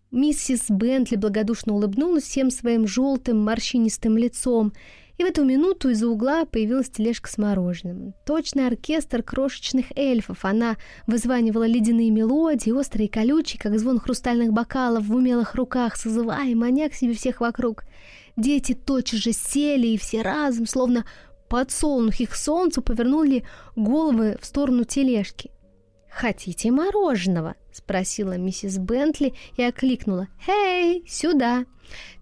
Миссис 0.09 0.65
Бентли 0.69 1.17
благодушно 1.17 1.73
улыбнулась 1.73 2.23
всем 2.23 2.49
своим 2.49 2.87
желтым 2.87 3.43
морщинистым 3.43 4.17
лицом– 4.17 4.71
и 5.17 5.23
в 5.23 5.27
эту 5.27 5.45
минуту 5.45 5.89
из-за 5.89 6.07
угла 6.07 6.45
появилась 6.45 6.89
тележка 6.89 7.29
с 7.29 7.37
мороженым. 7.37 8.13
Точный 8.25 8.67
оркестр 8.67 9.23
крошечных 9.23 9.85
эльфов. 9.95 10.43
Она 10.43 10.75
вызванивала 11.07 11.65
ледяные 11.65 12.11
мелодии, 12.11 12.71
острые 12.71 13.07
и 13.07 13.11
колючие, 13.11 13.59
как 13.59 13.79
звон 13.79 13.99
хрустальных 13.99 14.51
бокалов 14.51 15.05
в 15.05 15.15
умелых 15.15 15.55
руках, 15.55 15.95
созывая 15.95 16.49
и 16.49 16.55
маня 16.55 16.89
к 16.89 16.93
себе 16.93 17.13
всех 17.13 17.39
вокруг. 17.39 17.83
Дети 18.35 18.73
тотчас 18.73 19.19
же 19.19 19.31
сели, 19.31 19.87
и 19.87 19.97
все 19.97 20.21
разом, 20.21 20.65
словно 20.65 21.05
подсолнухи 21.47 22.25
к 22.25 22.35
солнцу, 22.35 22.81
повернули 22.81 23.45
головы 23.75 24.37
в 24.41 24.45
сторону 24.45 24.83
тележки. 24.83 25.51
«Хотите 26.15 26.71
мороженого?»— 26.71 27.55
спросила 27.73 28.37
миссис 28.37 28.77
Бентли 28.77 29.33
и 29.57 29.63
окликнула. 29.63 30.29
«Эй, 30.47 31.03
сюда!» 31.09 31.65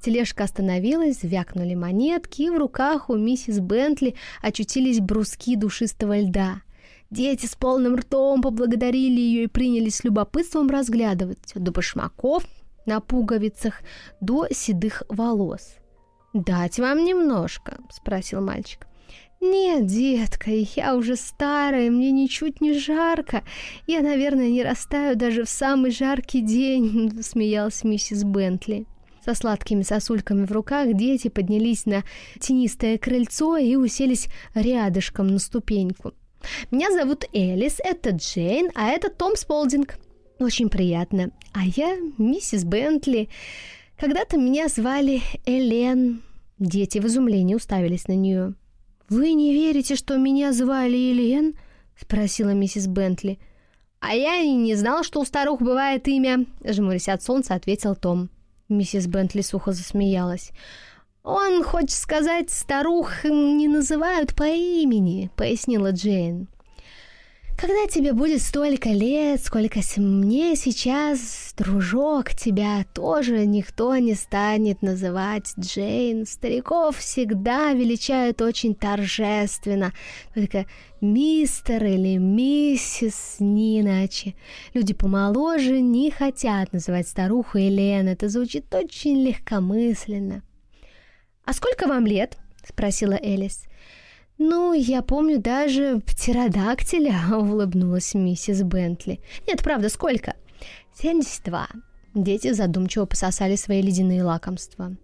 Тележка 0.02 0.46
остановилась, 0.46 1.20
звякнули 1.22 1.76
монетки, 1.76 2.42
и 2.42 2.50
в 2.50 2.58
руках 2.58 3.12
у 3.12 3.16
миссис 3.16 3.60
Бентли 3.60 4.16
очутились 4.42 5.00
бруски 5.00 5.56
душистого 5.56 6.20
льда. 6.20 6.64
Дети 7.12 7.46
с 7.46 7.54
полным 7.54 7.96
ртом 7.96 8.42
поблагодарили 8.42 9.22
ее 9.22 9.44
и 9.44 9.48
принялись 9.48 9.98
с 9.98 10.04
любопытством 10.04 10.72
разглядывать 10.72 11.54
до 11.54 11.72
башмаков 11.72 12.46
на 12.88 13.00
пуговицах, 13.00 13.82
до 14.20 14.48
седых 14.50 15.04
волос. 15.08 15.76
«Дать 16.34 16.80
вам 16.80 17.06
немножко?»— 17.06 17.78
спросил 17.92 18.42
мальчик. 18.42 18.88
«Нет, 19.46 19.88
детка, 19.88 20.52
я 20.52 20.96
уже 20.96 21.18
старая, 21.18 21.92
мне 21.92 22.12
ничуть 22.12 22.62
не 22.62 22.72
жарко. 22.72 23.44
Я, 23.88 24.00
наверное, 24.00 24.48
не 24.48 24.64
растаю 24.64 25.18
даже 25.18 25.44
в 25.44 25.50
самый 25.50 25.92
жаркий 25.92 26.40
день»,— 26.40 27.12
смеялась 27.22 27.84
миссис 27.84 28.24
Бентли. 28.24 28.86
Со 29.26 29.36
сладкими 29.36 29.82
сосульками 29.82 30.46
в 30.46 30.52
руках 30.54 30.94
дети 30.94 31.28
поднялись 31.28 31.86
на 31.86 32.06
тенистое 32.40 32.98
крыльцо 32.98 33.58
и 33.58 33.76
уселись 33.76 34.28
рядышком 34.56 35.28
на 35.28 35.40
ступеньку. 35.40 36.14
«Меня 36.72 36.90
зовут 36.92 37.26
Элис, 37.34 37.82
это 37.84 38.12
Джейн, 38.12 38.70
а 38.76 38.92
это 38.92 39.10
Том 39.10 39.36
Сполдинг. 39.36 39.98
Очень 40.40 40.70
приятно. 40.70 41.32
А 41.52 41.66
я 41.66 41.98
миссис 42.18 42.64
Бентли. 42.64 43.28
Когда-то 43.98 44.38
меня 44.38 44.70
звали 44.70 45.22
Элен». 45.46 46.22
Дети 46.60 47.00
в 47.00 47.08
изумлении 47.08 47.56
уставились 47.56 48.08
на 48.08 48.14
нее. 48.14 48.54
«Вы 49.10 49.34
не 49.34 49.54
верите, 49.54 49.96
что 49.96 50.18
меня 50.18 50.54
звали 50.54 50.96
Елен?»— 50.96 51.56
спросила 52.00 52.50
миссис 52.50 52.88
Бентли. 52.88 53.40
«А 54.00 54.16
я 54.16 54.38
и 54.38 54.52
не 54.52 54.76
знала, 54.76 55.04
что 55.04 55.22
у 55.22 55.26
старух 55.26 55.62
бывает 55.62 56.08
имя»,— 56.08 56.46
жмурясь 56.64 57.10
от 57.10 57.22
солнца, 57.22 57.54
ответил 57.54 57.96
Том. 57.96 58.30
Миссис 58.70 59.08
Бентли 59.08 59.42
сухо 59.42 59.72
засмеялась. 59.72 60.52
«Он 61.24 61.64
хочет 61.64 61.92
сказать, 61.92 62.50
старух 62.50 63.24
не 63.24 63.68
называют 63.68 64.36
по 64.36 64.44
имени»,— 64.44 65.32
пояснила 65.38 65.92
Джейн. 65.92 66.50
Когда 67.58 67.88
тебе 67.88 68.14
будет 68.14 68.42
столько 68.42 68.90
лет, 68.90 69.42
сколько 69.42 69.80
мне 69.98 70.56
сейчас, 70.56 71.54
дружок, 71.56 72.34
тебя 72.34 72.84
тоже 72.94 73.46
никто 73.46 73.96
не 73.98 74.16
станет 74.16 74.82
называть 74.82 75.54
Джейн. 75.58 76.26
Стариков 76.26 76.98
всегда 76.98 77.72
величают 77.74 78.42
очень 78.42 78.76
торжественно, 78.76 79.94
только 80.34 80.66
мистер 81.00 81.86
или 81.86 82.18
миссис, 82.18 83.38
не 83.40 83.82
иначе. 83.82 84.36
Люди 84.74 84.94
помоложе 84.94 85.80
не 85.80 86.12
хотят 86.12 86.74
называть 86.74 87.08
старуху 87.08 87.60
Елен, 87.60 88.08
это 88.10 88.28
звучит 88.30 88.74
очень 88.74 89.24
легкомысленно. 89.24 90.42
«А 91.46 91.54
сколько 91.54 91.88
вам 91.88 92.06
лет?»— 92.06 92.38
спросила 92.68 93.14
Элис. 93.22 93.64
«Ну, 94.46 94.74
я 94.74 95.02
помню 95.02 95.40
даже 95.40 96.02
птеродактиля»,— 96.06 97.16
улыбнулась 97.32 98.14
миссис 98.14 98.62
Бентли. 98.62 99.22
«Нет, 99.48 99.64
правда, 99.64 99.88
сколько?» 99.88 100.36
«Семьдесят 100.94 101.46
два». 101.46 101.70
Дети 102.14 102.52
задумчиво 102.52 103.06
пососали 103.06 103.56
свои 103.56 103.82
ледяные 103.82 104.22
лакомства. 104.22 104.98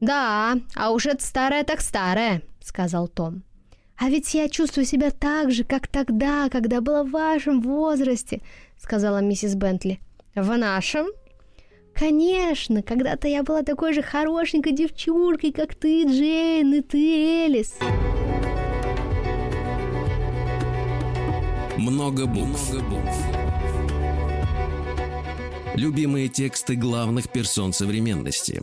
«Да, 0.00 0.56
а 0.74 0.90
уж 0.90 1.06
это 1.06 1.24
старое 1.24 1.62
так 1.62 1.80
старое»,— 1.80 2.42
сказал 2.60 3.06
Том. 3.06 3.44
«А 3.96 4.08
ведь 4.08 4.34
я 4.34 4.48
чувствую 4.48 4.84
себя 4.84 5.12
так 5.12 5.52
же, 5.52 5.62
как 5.62 5.86
тогда, 5.86 6.48
когда 6.50 6.80
была 6.80 7.04
в 7.04 7.10
вашем 7.10 7.62
возрасте»,— 7.62 8.40
сказала 8.82 9.18
миссис 9.18 9.54
Бентли. 9.54 10.00
«В 10.34 10.56
нашем?» 10.56 11.06
«Конечно, 11.94 12.82
когда-то 12.82 13.28
я 13.28 13.44
была 13.44 13.62
такой 13.62 13.92
же 13.92 14.02
хорошенькой 14.02 14.72
девчушкой, 14.72 15.52
как 15.52 15.76
ты, 15.76 16.04
Джейн, 16.04 16.74
и 16.74 16.80
ты, 16.80 17.44
Элис». 17.44 17.74
Много 21.82 22.26
букв. 22.26 22.72
Любимые 25.74 26.28
тексты 26.28 26.76
главных 26.76 27.32
персон 27.32 27.72
современности. 27.72 28.62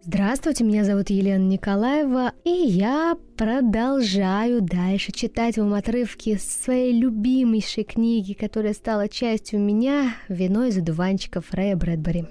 Здравствуйте, 0.00 0.64
меня 0.64 0.84
зовут 0.84 1.10
Елена 1.10 1.46
Николаева, 1.46 2.32
и 2.44 2.48
я 2.48 3.18
продолжаю 3.36 4.62
дальше 4.62 5.12
читать 5.12 5.58
вам 5.58 5.74
отрывки 5.74 6.38
своей 6.38 6.98
любимейшей 6.98 7.84
книги, 7.84 8.32
которая 8.32 8.72
стала 8.72 9.06
частью 9.06 9.60
меня 9.60 10.14
«Вино 10.28 10.64
из 10.64 10.78
одуванчиков» 10.78 11.52
Рэя 11.52 11.76
Брэдбери. 11.76 12.24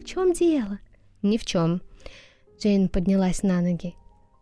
«В 0.00 0.04
чем 0.04 0.32
дело?» 0.32 0.78
«Ни 1.22 1.38
в 1.38 1.44
чем». 1.44 1.82
Джейн 2.60 2.88
поднялась 2.88 3.42
на 3.42 3.60
ноги. 3.62 3.96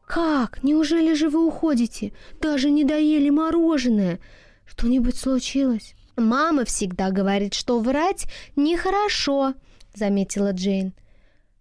«Как? 0.07 0.63
Неужели 0.63 1.15
же 1.15 1.31
вы 1.31 1.47
уходите? 1.47 2.13
Даже 2.43 2.69
не 2.69 2.85
доели 2.85 3.31
мороженое?» 3.31 4.21
Что-нибудь 4.67 5.17
случилось? 5.17 5.95
Мама 6.17 6.65
всегда 6.65 7.11
говорит, 7.11 7.55
что 7.55 7.81
врать 7.81 8.27
нехорошо, 8.57 9.55
заметила 9.95 10.53
Джейн. 10.53 10.95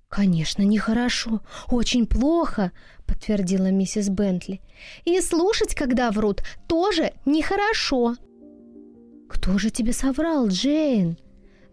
Конечно, 0.09 0.61
нехорошо, 0.63 1.41
очень 1.67 2.07
плохо, 2.07 2.71
подтвердила 3.05 3.71
миссис 3.71 4.09
Бентли. 4.09 4.61
И 5.03 5.19
слушать, 5.19 5.75
когда 5.75 6.11
врут, 6.11 6.43
тоже 6.67 7.13
нехорошо. 7.25 8.15
Кто 9.29 9.57
же 9.57 9.69
тебе 9.71 9.93
соврал, 9.93 10.47
Джейн? 10.47 11.17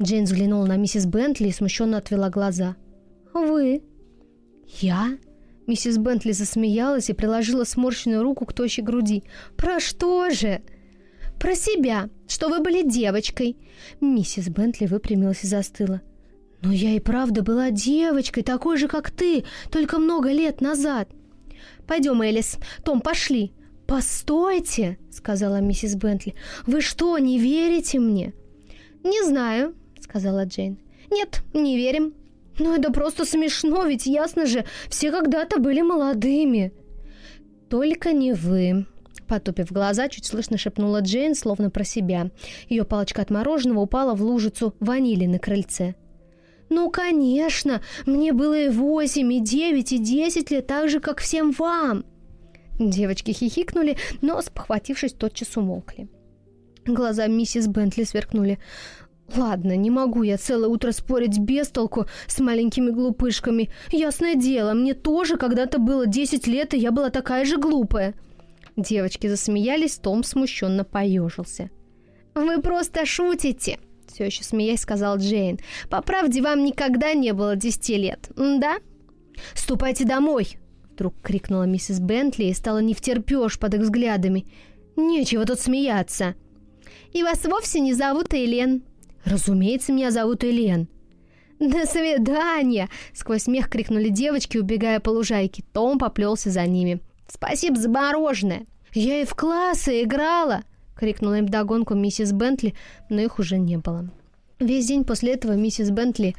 Джейн 0.03 0.25
взглянула 0.25 0.67
на 0.67 0.77
миссис 0.77 1.07
Бентли 1.07 1.49
и 1.49 1.53
смущенно 1.53 1.99
отвела 1.99 2.31
глаза. 2.31 2.77
Вы? 3.33 3.83
Я? 4.81 5.19
Миссис 5.67 5.99
Бентли 5.99 6.33
засмеялась 6.33 7.09
и 7.09 7.13
приложила 7.13 7.65
сморщенную 7.65 8.23
руку 8.23 8.45
к 8.45 8.53
тощей 8.53 8.83
груди. 8.83 9.23
«Про 9.57 9.79
что 9.79 10.31
же?» 10.31 10.63
Про 11.43 11.57
себя, 11.57 12.09
что 12.29 12.49
вы 12.49 12.61
были 12.61 12.89
девочкой. 12.89 13.57
Миссис 14.01 14.49
Бентли 14.49 14.87
выпрямилась 14.87 15.43
и 15.43 15.49
застыла. 15.49 16.01
Но 16.61 16.71
я 16.71 16.91
и 16.95 17.01
правда 17.01 17.43
была 17.43 17.73
девочкой, 17.73 18.45
такой 18.45 18.77
же, 18.77 18.87
как 18.87 19.11
ты, 19.11 19.43
только 19.69 19.99
много 19.99 20.31
лет 20.31 20.61
назад. 20.61 21.09
Пойдем, 21.89 22.23
Элис. 22.23 22.59
Том, 22.85 23.01
пошли. 23.01 23.53
Постойте, 23.89 24.99
сказала 25.11 25.61
миссис 25.61 25.97
Бентли. 25.97 26.37
Вы 26.65 26.81
что, 26.81 27.19
не 27.19 27.41
верите 27.41 27.99
мне? 27.99 28.35
Не 29.03 29.25
знаю, 29.25 29.75
сказала 30.01 30.45
Джейн. 30.45 30.79
Нет, 31.11 31.43
не 31.53 31.77
верим. 31.77 32.15
Ну 32.61 32.73
это 32.73 32.93
просто 32.93 33.25
смешно, 33.25 33.85
ведь 33.85 34.07
ясно 34.07 34.47
же, 34.47 34.65
все 34.89 35.11
когда-то 35.11 35.59
были 35.59 35.81
молодыми. 35.81 36.73
Только 37.69 38.13
не 38.13 38.33
вы, 38.33 38.87
Потупив 39.33 39.73
глаза, 39.73 40.11
чуть 40.11 40.27
слышно 40.27 40.59
шепнула 40.59 41.01
Джейн, 41.01 41.35
словно 41.35 41.71
про 41.71 41.85
себя. 41.85 42.31
Ее 42.69 42.85
палочка 42.85 43.23
от 43.23 43.31
мороженого 43.31 43.81
упала 43.81 44.15
в 44.15 44.23
лужицу 44.23 44.75
ванили 44.79 45.25
на 45.25 45.39
крыльце. 45.39 45.95
«Ну, 46.69 46.91
конечно! 46.91 47.81
Мне 48.05 48.35
было 48.35 48.59
и 48.59 48.69
восемь, 48.69 49.33
и 49.33 49.41
девять, 49.41 49.91
и 49.93 49.97
десять 49.97 50.51
лет, 50.51 50.67
так 50.67 50.91
же, 50.91 51.01
как 51.01 51.21
всем 51.21 51.51
вам!» 51.53 52.05
Девочки 52.79 53.31
хихикнули, 53.31 53.97
но, 54.21 54.43
спохватившись, 54.43 55.15
тотчас 55.15 55.57
умолкли. 55.57 56.11
Глаза 56.85 57.27
миссис 57.27 57.69
Бентли 57.69 58.03
сверкнули. 58.03 58.59
«Ладно, 59.35 59.77
не 59.77 59.89
могу 59.89 60.25
я 60.25 60.37
целое 60.37 60.69
утро 60.69 60.93
спорить 60.93 61.39
без 61.39 61.69
толку 61.69 62.05
с 62.27 62.39
маленькими 62.39 62.91
глупышками. 62.91 63.71
Ясное 63.93 64.35
дело, 64.35 64.75
мне 64.75 64.93
тоже 64.93 65.39
когда-то 65.39 65.79
было 65.79 66.07
десять 66.07 66.47
лет, 66.47 66.75
и 66.75 66.79
я 66.79 66.91
была 66.91 67.09
такая 67.09 67.47
же 67.47 67.57
глупая». 67.57 68.13
Девочки 68.77 69.27
засмеялись, 69.27 69.97
Том 69.97 70.25
смущенно 70.25 70.85
поежился. 70.85 71.71
«Вы 72.35 72.61
просто 72.61 73.05
шутите!» 73.05 73.79
Все 74.07 74.27
еще 74.27 74.45
смеясь, 74.45 74.81
сказал 74.81 75.19
Джейн. 75.19 75.59
«По 75.89 76.03
правде, 76.03 76.43
вам 76.43 76.65
никогда 76.65 77.15
не 77.15 77.33
было 77.33 77.57
десяти 77.57 77.97
лет, 77.97 78.31
да?» 78.37 78.79
«Ступайте 79.55 80.05
домой!» 80.05 80.59
Вдруг 80.93 81.15
крикнула 81.23 81.65
миссис 81.65 82.01
Бентли 82.01 82.45
и 82.45 82.55
стала 82.55 82.79
не 82.79 82.95
втерпешь 82.95 83.59
под 83.59 83.75
их 83.75 83.81
взглядами. 83.81 84.47
«Нечего 84.97 85.45
тут 85.45 85.59
смеяться!» 85.59 86.35
«И 87.13 87.23
вас 87.23 87.45
вовсе 87.45 87.81
не 87.81 87.95
зовут 87.95 88.35
Элен?» 88.35 88.83
«Разумеется, 89.25 89.93
меня 89.93 90.11
зовут 90.11 90.45
Элен!» 90.45 90.89
«До 91.59 91.87
свидания!»— 91.87 92.89
сквозь 93.15 93.45
смех 93.45 93.69
крикнули 93.69 94.09
девочки, 94.09 94.59
убегая 94.59 95.01
по 95.01 95.11
лужайке. 95.11 95.63
Том 95.73 95.99
поплелся 95.99 96.51
за 96.51 96.67
ними. 96.67 97.01
Спасибо 97.35 97.77
за 97.79 97.89
мороженое. 97.89 98.67
Я 98.93 99.23
и 99.23 99.25
в 99.25 99.35
классы 99.35 100.03
играла, 100.03 100.65
крикнула 100.95 101.39
им 101.39 101.49
догонку 101.49 101.95
миссис 101.95 102.31
Бентли, 102.31 102.75
но 103.09 103.23
их 103.23 103.39
уже 103.39 103.57
не 103.57 103.79
было. 103.79 104.11
Весь 104.61 104.87
день 104.87 105.05
после 105.05 105.33
этого 105.33 105.53
миссис 105.53 105.91
Бентли 105.91 106.37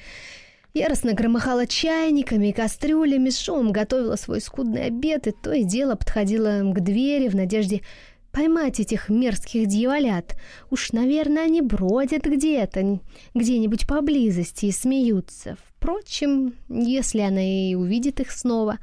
яростно 0.76 1.14
громыхала 1.14 1.66
чайниками 1.66 2.50
и 2.50 2.54
кастрюлями, 2.54 3.32
с 3.32 3.40
шумом 3.40 3.72
готовила 3.72 4.18
свой 4.18 4.40
скудный 4.40 4.86
обед 4.86 5.26
и 5.26 5.32
то 5.32 5.52
и 5.52 5.64
дело 5.64 5.96
подходила 5.96 6.62
к 6.62 6.80
двери 6.82 7.28
в 7.28 7.36
надежде 7.36 7.82
поймать 8.32 8.80
этих 8.80 9.10
мерзких 9.10 9.66
дьяволят. 9.66 10.36
Уж, 10.70 10.92
наверное, 10.92 11.46
они 11.46 11.62
бродят 11.62 12.26
где-то, 12.26 13.00
где-нибудь 13.34 13.88
поблизости 13.88 14.68
и 14.68 14.72
смеются. 14.72 15.58
Впрочем, 15.76 16.54
если 16.70 17.22
она 17.22 17.42
и 17.42 17.74
увидит 17.74 18.20
их 18.20 18.30
снова, 18.30 18.78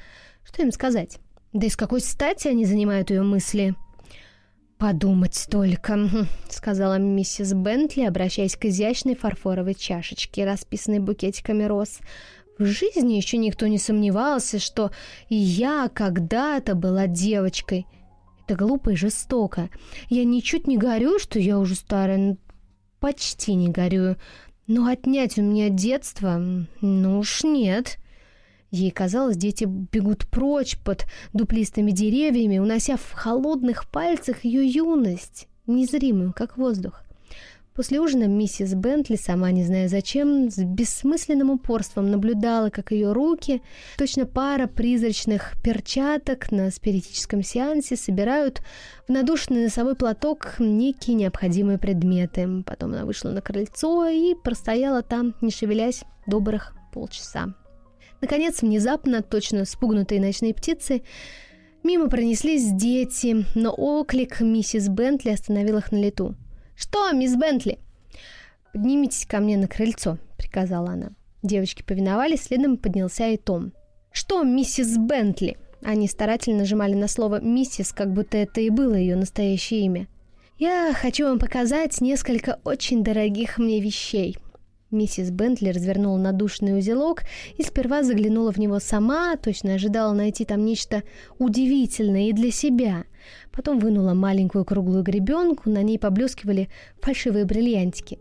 что 0.44 0.62
им 0.62 0.72
сказать? 0.72 1.20
Да 1.52 1.66
и 1.66 1.70
с 1.70 1.76
какой 1.76 2.00
стати 2.00 2.48
они 2.48 2.64
занимают 2.64 3.10
ее 3.10 3.22
мысли? 3.22 3.74
«Подумать 4.78 5.46
только»,— 5.50 6.08
сказала 6.48 6.98
миссис 6.98 7.52
Бентли, 7.52 8.02
обращаясь 8.02 8.56
к 8.56 8.64
изящной 8.64 9.14
фарфоровой 9.14 9.74
чашечке, 9.74 10.46
расписанной 10.46 11.00
букетиками 11.00 11.64
роз. 11.64 11.98
В 12.58 12.64
жизни 12.64 13.14
еще 13.14 13.36
никто 13.36 13.66
не 13.66 13.76
сомневался, 13.76 14.58
что 14.58 14.90
я 15.28 15.90
когда-то 15.92 16.74
была 16.74 17.06
девочкой. 17.06 17.86
Это 18.46 18.54
глупо 18.54 18.90
и 18.90 18.96
жестоко. 18.96 19.68
Я 20.08 20.24
ничуть 20.24 20.66
не 20.66 20.78
горю, 20.78 21.18
что 21.18 21.38
я 21.38 21.58
уже 21.58 21.74
старая, 21.74 22.38
почти 23.00 23.54
не 23.54 23.68
горю. 23.68 24.16
Но 24.66 24.86
отнять 24.86 25.36
у 25.36 25.42
меня 25.42 25.68
детство, 25.68 26.40
ну 26.80 27.18
уж 27.18 27.44
нет. 27.44 27.98
Ей 28.70 28.90
казалось, 28.90 29.36
дети 29.36 29.64
бегут 29.64 30.26
прочь 30.26 30.78
под 30.78 31.06
дуплистыми 31.32 31.90
деревьями, 31.90 32.58
унося 32.58 32.96
в 32.96 33.12
холодных 33.12 33.88
пальцах 33.90 34.44
ее 34.44 34.64
юность, 34.64 35.48
незримую, 35.66 36.32
как 36.32 36.56
воздух. 36.56 37.02
После 37.74 38.00
ужина 38.00 38.24
миссис 38.24 38.74
Бентли, 38.74 39.16
сама 39.16 39.52
не 39.52 39.64
зная 39.64 39.88
зачем, 39.88 40.50
с 40.50 40.58
бессмысленным 40.58 41.50
упорством 41.50 42.10
наблюдала, 42.10 42.68
как 42.68 42.92
ее 42.92 43.12
руки, 43.12 43.62
точно 43.96 44.26
пара 44.26 44.66
призрачных 44.66 45.54
перчаток 45.62 46.52
на 46.52 46.70
спиритическом 46.70 47.42
сеансе, 47.42 47.96
собирают 47.96 48.60
в 49.08 49.12
надушенный 49.12 49.64
носовой 49.64 49.94
платок 49.94 50.56
некие 50.58 51.16
необходимые 51.16 51.78
предметы. 51.78 52.62
Потом 52.66 52.92
она 52.92 53.04
вышла 53.04 53.30
на 53.30 53.40
крыльцо 53.40 54.06
и 54.08 54.34
простояла 54.34 55.02
там, 55.02 55.34
не 55.40 55.50
шевелясь, 55.50 56.02
добрых 56.26 56.74
полчаса. 56.92 57.54
Наконец, 58.20 58.62
внезапно, 58.62 59.22
точно 59.22 59.64
спугнутые 59.64 60.20
ночные 60.20 60.54
птицы, 60.54 61.02
мимо 61.82 62.08
пронеслись 62.08 62.70
дети, 62.72 63.44
но 63.54 63.74
оклик 63.76 64.40
миссис 64.40 64.88
Бентли 64.88 65.30
остановил 65.30 65.78
их 65.78 65.90
на 65.92 65.96
лету. 65.96 66.34
«Что, 66.76 67.10
мисс 67.12 67.36
Бентли?» 67.36 67.78
«Поднимитесь 68.72 69.26
ко 69.26 69.40
мне 69.40 69.56
на 69.56 69.68
крыльцо»,— 69.68 70.18
приказала 70.38 70.90
она. 70.90 71.10
Девочки 71.42 71.82
повиновались, 71.82 72.44
следом 72.44 72.76
поднялся 72.76 73.28
и 73.28 73.36
Том. 73.36 73.72
«Что, 74.12 74.42
миссис 74.42 74.96
Бентли?» 74.96 75.56
Они 75.82 76.06
старательно 76.08 76.58
нажимали 76.58 76.94
на 76.94 77.08
слово 77.08 77.40
«миссис», 77.40 77.92
как 77.92 78.12
будто 78.12 78.36
это 78.36 78.60
и 78.60 78.68
было 78.68 78.94
ее 78.94 79.16
настоящее 79.16 79.80
имя. 79.80 80.08
«Я 80.58 80.92
хочу 80.92 81.24
вам 81.24 81.38
показать 81.38 82.00
несколько 82.02 82.60
очень 82.64 83.02
дорогих 83.02 83.56
мне 83.56 83.80
вещей», 83.80 84.36
Миссис 84.90 85.30
Бентли 85.30 85.70
развернула 85.70 86.18
надушный 86.18 86.76
узелок 86.76 87.22
и 87.56 87.62
сперва 87.62 88.02
заглянула 88.02 88.52
в 88.52 88.58
него 88.58 88.80
сама, 88.80 89.36
точно 89.36 89.74
ожидала 89.74 90.12
найти 90.12 90.44
там 90.44 90.64
нечто 90.64 91.04
удивительное 91.38 92.28
и 92.28 92.32
для 92.32 92.50
себя. 92.50 93.04
Потом 93.52 93.78
вынула 93.78 94.14
маленькую 94.14 94.64
круглую 94.64 95.04
гребенку, 95.04 95.70
на 95.70 95.82
ней 95.82 95.98
поблескивали 95.98 96.68
фальшивые 97.00 97.44
бриллиантики. 97.44 98.18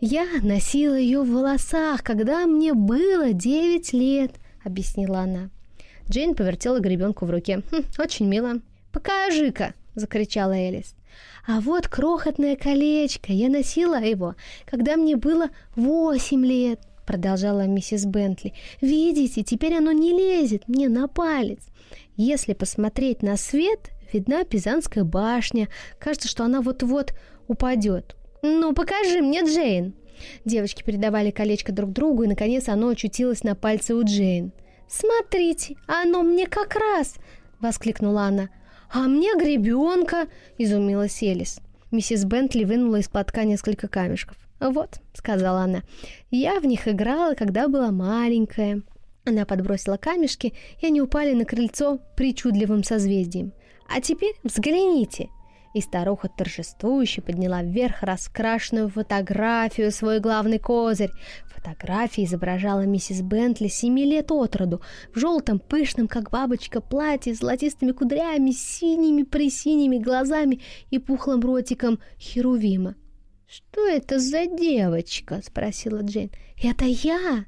«Я 0.00 0.26
носила 0.42 0.98
ее 0.98 1.22
в 1.22 1.30
волосах, 1.30 2.02
когда 2.02 2.46
мне 2.46 2.74
было 2.74 3.32
девять 3.32 3.92
лет»,— 3.92 4.32
объяснила 4.64 5.20
она. 5.20 5.50
Джейн 6.10 6.34
повертела 6.34 6.80
гребенку 6.80 7.24
в 7.24 7.30
руке. 7.30 7.62
«Хм, 7.70 7.84
«Очень 7.98 8.26
мило». 8.26 8.60
«Покажи-ка!»— 8.92 9.74
закричала 9.94 10.52
Элис. 10.52 10.94
А 11.46 11.60
вот 11.60 11.88
крохотное 11.88 12.56
колечко, 12.56 13.32
я 13.32 13.48
носила 13.48 14.02
его, 14.02 14.34
когда 14.64 14.96
мне 14.96 15.16
было 15.16 15.50
восемь 15.76 16.44
лет, 16.44 16.80
продолжала 17.06 17.66
миссис 17.66 18.06
Бентли. 18.06 18.54
Видите, 18.80 19.42
теперь 19.42 19.76
оно 19.76 19.92
не 19.92 20.12
лезет 20.12 20.68
мне 20.68 20.88
на 20.88 21.06
палец. 21.06 21.60
Если 22.16 22.54
посмотреть 22.54 23.22
на 23.22 23.36
свет, 23.36 23.90
видна 24.12 24.44
Пизанская 24.44 25.04
башня. 25.04 25.68
Кажется, 25.98 26.28
что 26.28 26.44
она 26.44 26.62
вот-вот 26.62 27.12
упадет. 27.46 28.16
Ну, 28.42 28.72
покажи 28.72 29.20
мне, 29.20 29.42
Джейн. 29.42 29.94
Девочки 30.44 30.82
передавали 30.82 31.30
колечко 31.30 31.72
друг 31.72 31.92
другу, 31.92 32.22
и, 32.22 32.28
наконец, 32.28 32.68
оно 32.68 32.88
очутилось 32.88 33.42
на 33.42 33.54
пальце 33.54 33.94
у 33.94 34.02
Джейн. 34.02 34.52
«Смотрите, 34.88 35.76
оно 35.86 36.22
мне 36.22 36.46
как 36.46 36.76
раз!»— 36.76 37.16
воскликнула 37.60 38.24
она. 38.24 38.48
«А 38.94 39.08
мне 39.08 39.34
гребенка!»— 39.36 40.28
изумилась 40.58 41.20
Элис. 41.20 41.58
Миссис 41.90 42.24
Бентли 42.24 42.62
вынула 42.62 43.00
из 43.00 43.08
платка 43.08 43.42
несколько 43.42 43.88
камешков. 43.88 44.36
«Вот»,— 44.60 45.00
сказала 45.14 45.62
она,— 45.62 45.82
«я 46.30 46.60
в 46.60 46.64
них 46.64 46.86
играла, 46.86 47.34
когда 47.34 47.66
была 47.66 47.90
маленькая». 47.90 48.82
Она 49.24 49.46
подбросила 49.46 49.96
камешки, 49.96 50.54
и 50.80 50.86
они 50.86 51.00
упали 51.00 51.32
на 51.32 51.44
крыльцо 51.44 51.98
причудливым 52.16 52.84
созвездием. 52.84 53.52
«А 53.88 54.00
теперь 54.00 54.36
взгляните!» 54.44 55.28
И 55.74 55.80
старуха 55.80 56.28
торжествующе 56.28 57.20
подняла 57.20 57.62
вверх 57.62 58.02
раскрашенную 58.02 58.88
фотографию, 58.88 59.90
свой 59.90 60.20
главный 60.20 60.60
козырь. 60.60 61.10
Фотография 61.46 62.24
изображала 62.24 62.86
миссис 62.86 63.22
Бентли 63.22 63.66
семи 63.66 64.04
лет 64.04 64.30
от 64.30 64.54
роду, 64.54 64.82
в 65.12 65.18
желтом, 65.18 65.58
пышном, 65.58 66.06
как 66.06 66.30
бабочка, 66.30 66.80
платье 66.80 67.34
с 67.34 67.38
золотистыми 67.38 67.90
кудрями, 67.90 68.52
синими 68.52 69.24
присиними 69.24 69.98
глазами 69.98 70.60
и 70.90 70.98
пухлым 70.98 71.40
ротиком 71.40 71.98
Херувима. 72.20 72.94
«Что 73.48 73.86
это 73.86 74.20
за 74.20 74.46
девочка?»— 74.46 75.40
спросила 75.44 76.02
Джейн. 76.02 76.30
«Это 76.62 76.84
я!» 76.84 77.46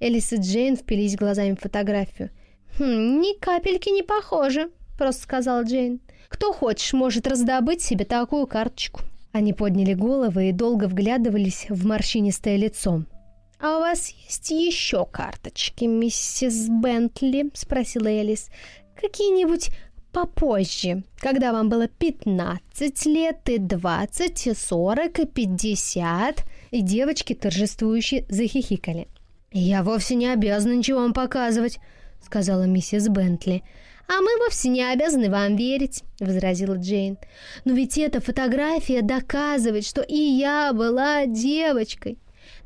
Элис 0.00 0.32
и 0.32 0.36
Джейн 0.36 0.76
впились 0.76 1.16
глазами 1.16 1.54
в 1.54 1.60
фотографию. 1.60 2.30
«Хм, 2.78 3.20
ни 3.20 3.38
капельки 3.38 3.90
не 3.90 4.02
похоже»,— 4.02 4.70
просто 4.98 5.22
сказала 5.22 5.62
Джейн. 5.62 6.00
Кто 6.30 6.52
хочешь, 6.52 6.92
может 6.94 7.26
раздобыть 7.26 7.82
себе 7.82 8.06
такую 8.06 8.46
карточку». 8.46 9.02
Они 9.32 9.52
подняли 9.52 9.94
головы 9.94 10.48
и 10.48 10.52
долго 10.52 10.86
вглядывались 10.86 11.66
в 11.68 11.84
морщинистое 11.84 12.56
лицо. 12.56 13.04
«А 13.60 13.76
у 13.76 13.80
вас 13.80 14.08
есть 14.26 14.50
еще 14.50 15.04
карточки, 15.04 15.84
миссис 15.84 16.68
Бентли?»— 16.68 17.50
спросила 17.54 18.06
Элис. 18.06 18.48
«Какие-нибудь 18.98 19.70
попозже, 20.12 21.02
когда 21.18 21.52
вам 21.52 21.68
было 21.68 21.86
15 21.88 23.06
лет, 23.06 23.48
и 23.48 23.58
20, 23.58 24.46
и 24.46 24.54
40, 24.54 25.18
и 25.18 25.24
50?» 25.26 26.44
И 26.70 26.80
девочки 26.80 27.34
торжествующе 27.34 28.24
захихикали. 28.28 29.08
«Я 29.52 29.82
вовсе 29.82 30.14
не 30.14 30.28
обязана 30.28 30.74
ничего 30.74 31.00
вам 31.00 31.12
показывать»,— 31.12 31.80
сказала 32.24 32.62
миссис 32.62 33.08
Бентли. 33.08 33.62
«А 34.10 34.20
мы 34.22 34.38
вовсе 34.38 34.68
не 34.70 34.82
обязаны 34.82 35.30
вам 35.30 35.54
верить»,— 35.54 36.02
возразила 36.18 36.74
Джейн. 36.74 37.16
«Но 37.64 37.74
ведь 37.74 37.96
эта 37.96 38.20
фотография 38.20 39.02
доказывает, 39.02 39.86
что 39.86 40.00
и 40.00 40.16
я 40.16 40.72
была 40.72 41.26
девочкой. 41.26 42.18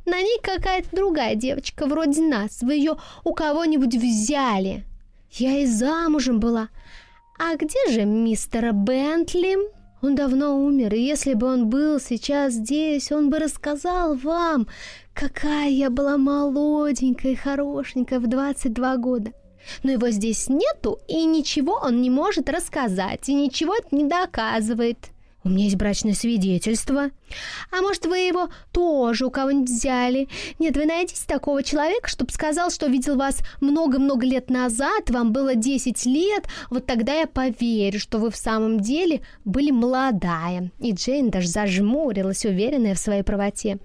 На 0.06 0.22
ней 0.22 0.38
какая-то 0.42 0.88
другая 0.96 1.34
девочка, 1.34 1.84
вроде 1.84 2.22
нас. 2.22 2.62
Вы 2.62 2.76
ее 2.76 2.96
у 3.24 3.34
кого-нибудь 3.34 3.94
взяли. 3.94 4.84
Я 5.32 5.58
и 5.58 5.66
замужем 5.66 6.40
была. 6.40 6.70
А 7.38 7.56
где 7.56 7.90
же 7.90 8.06
мистер 8.06 8.72
Бентли?» 8.72 9.58
Он 10.00 10.14
давно 10.14 10.56
умер, 10.56 10.94
и 10.94 11.00
если 11.00 11.34
бы 11.34 11.46
он 11.46 11.68
был 11.68 12.00
сейчас 12.00 12.54
здесь, 12.54 13.12
он 13.12 13.28
бы 13.28 13.38
рассказал 13.38 14.14
вам, 14.14 14.66
какая 15.12 15.68
я 15.68 15.90
была 15.90 16.16
молоденькая 16.16 17.32
и 17.32 17.36
хорошенькая 17.36 18.18
в 18.18 18.26
22 18.26 18.96
года. 18.96 19.32
Но 19.82 19.92
его 19.92 20.10
здесь 20.10 20.48
нету, 20.48 20.98
и 21.08 21.24
ничего 21.24 21.80
он 21.82 22.02
не 22.02 22.10
может 22.10 22.48
рассказать, 22.48 23.28
и 23.28 23.34
ничего 23.34 23.74
это 23.74 23.94
не 23.94 24.04
доказывает. 24.04 24.98
У 25.44 25.50
меня 25.50 25.64
есть 25.64 25.76
брачное 25.76 26.14
свидетельство. 26.14 27.10
А 27.70 27.82
может, 27.82 28.06
вы 28.06 28.16
его 28.18 28.48
тоже 28.72 29.26
у 29.26 29.30
кого-нибудь 29.30 29.68
взяли? 29.68 30.28
Нет, 30.58 30.74
вы 30.74 30.86
найдите 30.86 31.20
такого 31.26 31.62
человека, 31.62 32.08
чтобы 32.08 32.32
сказал, 32.32 32.70
что 32.70 32.86
видел 32.86 33.16
вас 33.16 33.40
много-много 33.60 34.24
лет 34.24 34.48
назад, 34.48 35.10
вам 35.10 35.32
было 35.32 35.54
10 35.54 36.06
лет, 36.06 36.46
вот 36.70 36.86
тогда 36.86 37.12
я 37.12 37.26
поверю, 37.26 38.00
что 38.00 38.18
вы 38.18 38.30
в 38.30 38.36
самом 38.36 38.80
деле 38.80 39.20
были 39.44 39.70
молодая. 39.70 40.70
И 40.80 40.92
Джейн 40.92 41.28
даже 41.28 41.48
зажмурилась, 41.48 42.46
уверенная 42.46 42.94
в 42.94 42.98
своей 42.98 43.22
правоте. 43.22 43.78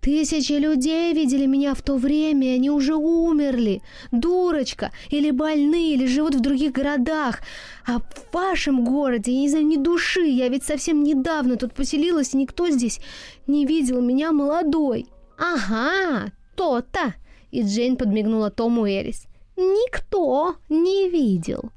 Тысячи 0.00 0.52
людей 0.52 1.12
видели 1.12 1.46
меня 1.46 1.74
в 1.74 1.82
то 1.82 1.96
время, 1.96 2.48
и 2.48 2.54
они 2.56 2.70
уже 2.70 2.94
умерли. 2.94 3.82
Дурочка, 4.12 4.92
или 5.10 5.30
больны, 5.30 5.92
или 5.92 6.06
живут 6.06 6.36
в 6.36 6.40
других 6.40 6.72
городах. 6.72 7.40
А 7.86 7.98
в 7.98 8.32
вашем 8.32 8.84
городе, 8.84 9.32
я 9.32 9.40
не 9.40 9.48
знаю, 9.48 9.66
ни 9.66 9.76
души. 9.76 10.26
Я 10.26 10.48
ведь 10.48 10.64
совсем 10.64 11.02
недавно 11.02 11.56
тут 11.56 11.74
поселилась, 11.74 12.34
и 12.34 12.36
никто 12.36 12.68
здесь 12.70 13.00
не 13.46 13.66
видел 13.66 14.00
меня 14.00 14.32
молодой. 14.32 15.06
Ага, 15.36 16.32
то-то. 16.54 17.14
И 17.50 17.62
Джейн 17.62 17.96
подмигнула 17.96 18.50
Тому 18.50 18.86
Элис. 18.86 19.26
Никто 19.56 20.56
не 20.68 21.08
видел. 21.08 21.70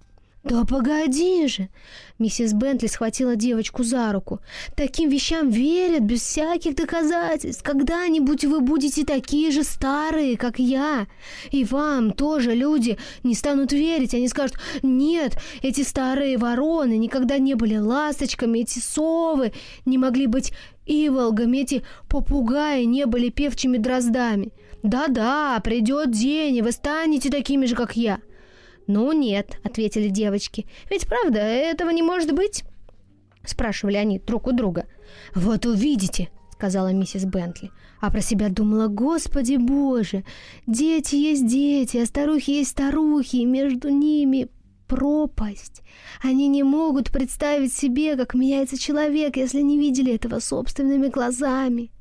«Да 0.44 0.66
погоди 0.66 1.46
же!» 1.46 1.70
Миссис 2.18 2.54
Бентли 2.54 2.88
схватила 2.88 3.36
девочку 3.36 3.84
за 3.84 4.12
руку. 4.12 4.40
«Таким 4.76 5.08
вещам 5.08 5.50
верят 5.50 6.02
без 6.02 6.22
всяких 6.22 6.76
доказательств. 6.76 7.62
Когда-нибудь 7.62 8.46
вы 8.46 8.60
будете 8.60 9.06
такие 9.06 9.52
же 9.52 9.64
старые, 9.64 10.38
как 10.38 10.58
я. 10.58 11.06
И 11.52 11.64
вам 11.64 12.12
тоже 12.12 12.56
люди 12.56 12.98
не 13.22 13.36
станут 13.36 13.72
верить. 13.72 14.16
Они 14.16 14.28
скажут, 14.28 14.58
нет, 14.82 15.38
эти 15.62 15.82
старые 15.82 16.40
вороны 16.40 16.98
никогда 16.98 17.38
не 17.38 17.54
были 17.54 17.78
ласточками, 17.78 18.60
эти 18.60 18.80
совы 18.80 19.54
не 19.86 20.00
могли 20.00 20.26
быть 20.26 20.54
иволгами, 20.88 21.60
эти 21.60 21.84
попугаи 22.10 22.84
не 22.86 23.06
были 23.06 23.30
певчими 23.30 23.78
дроздами. 23.78 24.52
Да-да, 24.82 25.60
придет 25.64 26.10
день, 26.10 26.58
и 26.58 26.62
вы 26.64 26.72
станете 26.72 27.30
такими 27.30 27.68
же, 27.68 27.76
как 27.76 27.96
я». 27.96 28.20
«Ну 28.92 29.14
нет»,— 29.14 29.58
ответили 29.64 30.10
девочки. 30.10 30.66
«Ведь 30.90 31.08
правда, 31.08 31.40
этого 31.40 31.92
не 31.92 32.04
может 32.04 32.34
быть?» 32.34 32.66
Спрашивали 33.46 33.96
они 33.96 34.20
друг 34.20 34.48
у 34.48 34.52
друга. 34.52 34.86
«Вот 35.34 35.66
увидите»,— 35.66 36.30
сказала 36.52 36.92
миссис 36.92 37.24
Бентли. 37.24 37.72
А 38.02 38.12
про 38.12 38.20
себя 38.20 38.50
думала, 38.50 38.88
«Господи 38.88 39.56
Боже, 39.56 40.26
дети 40.68 41.16
есть 41.16 41.48
дети, 41.48 41.98
а 41.98 42.06
старухи 42.06 42.52
есть 42.52 42.72
старухи, 42.72 43.38
и 43.38 43.46
между 43.46 43.88
ними 43.88 44.50
пропасть. 44.88 45.84
Они 46.22 46.50
не 46.50 46.64
могут 46.64 47.12
представить 47.12 47.72
себе, 47.72 48.18
как 48.18 48.34
меняется 48.34 48.78
человек, 48.78 49.38
если 49.38 49.62
не 49.62 49.80
видели 49.80 50.14
этого 50.14 50.40
собственными 50.40 51.08
глазами. 51.08 51.92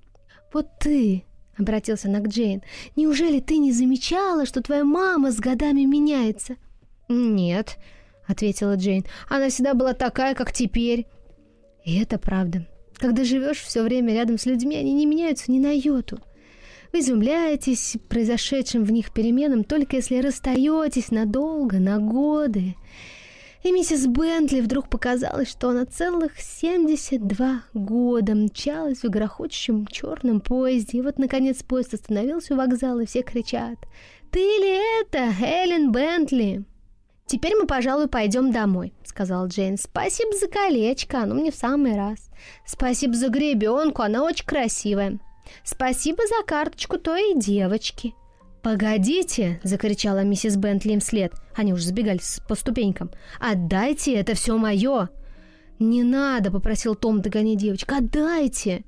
Вот 0.53 0.67
ты, 0.81 1.23
обратился 1.57 2.09
она 2.09 2.19
к 2.19 2.27
Джейн, 2.27 2.63
неужели 2.97 3.39
ты 3.39 3.59
не 3.59 3.71
замечала, 3.71 4.45
что 4.45 4.61
твоя 4.61 4.85
мама 4.85 5.31
с 5.31 5.37
годами 5.37 5.83
меняется? 5.83 6.57
Нет, 7.11 7.77
ответила 8.29 8.77
Джейн, 8.77 9.05
она 9.29 9.49
всегда 9.49 9.75
была 9.75 9.95
такая, 9.95 10.37
как 10.37 10.53
теперь. 10.53 11.07
И 11.85 12.01
это 12.01 12.19
правда. 12.19 12.67
Когда 12.99 13.25
живешь 13.25 13.59
все 13.59 13.83
время 13.83 14.15
рядом 14.15 14.39
с 14.39 14.47
людьми, 14.47 14.77
они 14.77 14.93
не 14.93 15.07
меняются 15.07 15.51
ни 15.51 15.59
на 15.59 15.73
йоту. 15.73 16.21
Вы 16.93 17.01
изумляетесь 17.01 17.97
произошедшим 18.09 18.85
в 18.85 18.93
них 18.93 19.13
переменам 19.13 19.65
только 19.65 19.97
если 19.97 20.19
расстаетесь 20.19 21.11
надолго, 21.11 21.81
на 21.81 21.99
годы. 21.99 22.77
И 23.65 23.73
миссис 23.73 24.07
Бентли 24.07 24.61
вдруг 24.61 24.89
показалось, 24.89 25.51
что 25.51 25.71
она 25.71 25.87
целых 25.87 26.39
72 26.39 27.65
года 27.75 28.35
мчалась 28.37 29.03
в 29.03 29.11
грохочущем 29.11 29.87
черном 29.89 30.41
поезде. 30.41 30.99
И 30.99 31.03
вот, 31.03 31.19
наконец, 31.19 31.63
поезд 31.65 31.95
остановился 31.95 32.55
у 32.55 32.57
вокзала, 32.57 33.01
и 33.01 33.07
все 33.07 33.23
кричат 33.23 33.79
«Ты 34.31 34.39
ли 34.39 35.03
это, 35.03 35.35
Эллен 35.43 35.91
Бентли?» 35.91 36.65
«Теперь 37.31 37.55
мы, 37.55 37.69
пожалуй, 37.69 38.09
пойдем 38.09 38.51
домой»,— 38.51 38.93
сказал 39.05 39.47
Джейн. 39.47 39.79
«Спасибо 39.79 40.37
за 40.37 40.49
колечко, 40.49 41.23
оно 41.23 41.37
мне 41.37 41.53
в 41.53 41.55
самый 41.55 41.95
раз. 41.95 42.29
Спасибо 42.67 43.15
за 43.15 43.29
гребенку, 43.29 44.03
она 44.03 44.25
очень 44.25 44.45
красивая. 44.45 45.21
Спасибо 45.63 46.25
за 46.27 46.45
карточку 46.45 46.99
той 46.99 47.35
девочки». 47.37 48.17
«Погодите!»— 48.65 49.61
закричала 49.63 50.25
миссис 50.25 50.57
Бентли 50.57 50.91
им 50.91 50.99
вслед. 50.99 51.33
Они 51.55 51.73
уже 51.73 51.85
сбегали 51.85 52.19
по 52.49 52.57
ступенькам. 52.57 53.13
«Отдайте, 53.39 54.13
это 54.15 54.35
все 54.35 54.59
мое!» 54.59 55.09
«Не 55.79 56.03
надо!»— 56.03 56.51
попросил 56.51 56.97
Том 56.97 57.23
догонять 57.23 57.59
девочку. 57.59 57.95
«Отдайте!» 57.95 58.83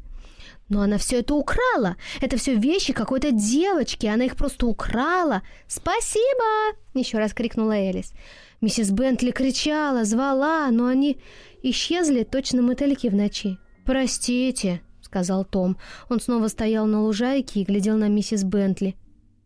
Но 0.68 0.80
она 0.82 0.98
все 0.98 1.20
это 1.20 1.34
украла. 1.34 1.96
Это 2.20 2.36
все 2.36 2.54
вещи 2.54 2.92
какой-то 2.92 3.30
девочки. 3.30 4.06
Она 4.06 4.24
их 4.24 4.36
просто 4.36 4.66
украла. 4.66 5.42
Спасибо! 5.66 6.76
Еще 6.94 7.18
раз 7.18 7.34
крикнула 7.34 7.72
Элис. 7.72 8.12
Миссис 8.60 8.90
Бентли 8.90 9.32
кричала, 9.32 10.04
звала, 10.04 10.70
но 10.70 10.86
они 10.86 11.18
исчезли 11.62 12.22
точно 12.22 12.62
мотыльки 12.62 13.08
в 13.08 13.14
ночи. 13.14 13.58
Простите, 13.84 14.80
сказал 15.02 15.44
Том. 15.44 15.76
Он 16.08 16.20
снова 16.20 16.48
стоял 16.48 16.86
на 16.86 17.02
лужайке 17.02 17.60
и 17.60 17.64
глядел 17.64 17.96
на 17.96 18.08
миссис 18.08 18.44
Бентли. 18.44 18.96